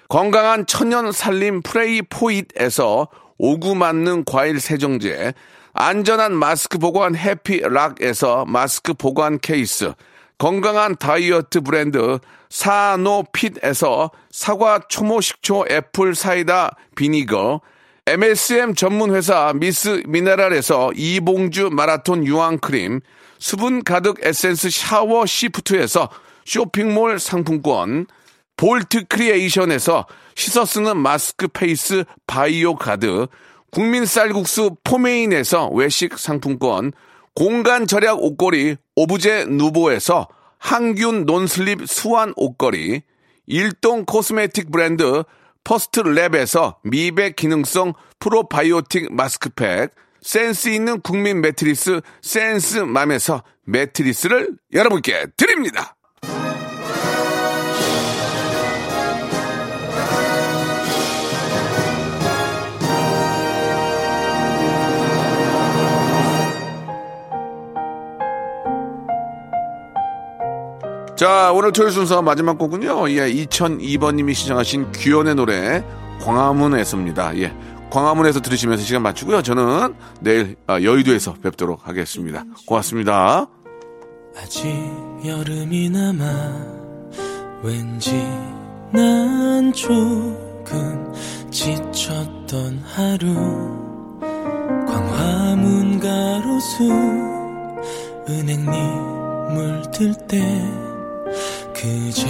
[0.09, 5.33] 건강한 천연 살림 프레이 포잇에서 오구 맞는 과일 세정제,
[5.71, 9.93] 안전한 마스크 보관 해피락에서 마스크 보관 케이스,
[10.37, 17.61] 건강한 다이어트 브랜드 사노핏에서 사과 초모 식초 apple cider vinegar,
[18.05, 22.99] MSM 전문 회사 미스 미네랄에서 이봉주 마라톤 유황 크림,
[23.41, 26.09] 수분 가득 에센스 샤워 시프트에서
[26.45, 28.05] 쇼핑몰 상품권,
[28.55, 33.25] 볼트 크리에이션에서 씻어 쓰는 마스크 페이스 바이오 가드,
[33.71, 36.93] 국민 쌀국수 포메인에서 외식 상품권,
[37.33, 40.27] 공간 절약 옷걸이 오브제 누보에서
[40.59, 43.01] 항균 non-slip 수완 옷걸이,
[43.47, 45.23] 일동 코스메틱 브랜드
[45.63, 49.89] 퍼스트 랩에서 미백 기능성 프로바이오틱 마스크팩,
[50.21, 55.95] 센스 있는 국민 매트리스 센스맘에서 매트리스를 여러분께 드립니다.
[71.21, 73.11] 자, 오늘 토요일 순서 마지막 곡은요.
[73.11, 75.83] 예, 2002번님이 시청하신 규현의 노래
[76.19, 77.37] 광화문에서입니다.
[77.37, 77.53] 예.
[77.91, 79.43] 광화문에서 들으시면서 시간 맞추고요.
[79.43, 82.43] 저는 내일 아, 여의도에서 뵙도록 하겠습니다.
[82.65, 83.47] 고맙습니다.
[84.37, 84.65] 아직
[85.25, 86.81] 여름이 남아
[87.63, 88.11] 왠지
[88.91, 91.13] 난 조금
[91.51, 93.33] 지쳤던 하루
[94.87, 96.83] 광화문 가로수
[98.29, 98.71] 은행잎
[99.53, 100.39] 물들 때
[101.73, 102.25] 그제야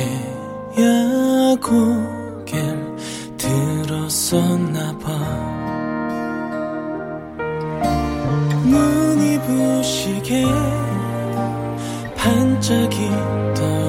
[1.61, 2.91] 고개를
[3.51, 5.11] 들었었나 봐.
[8.63, 10.45] 눈이 부시게
[12.15, 13.80] 반짝이던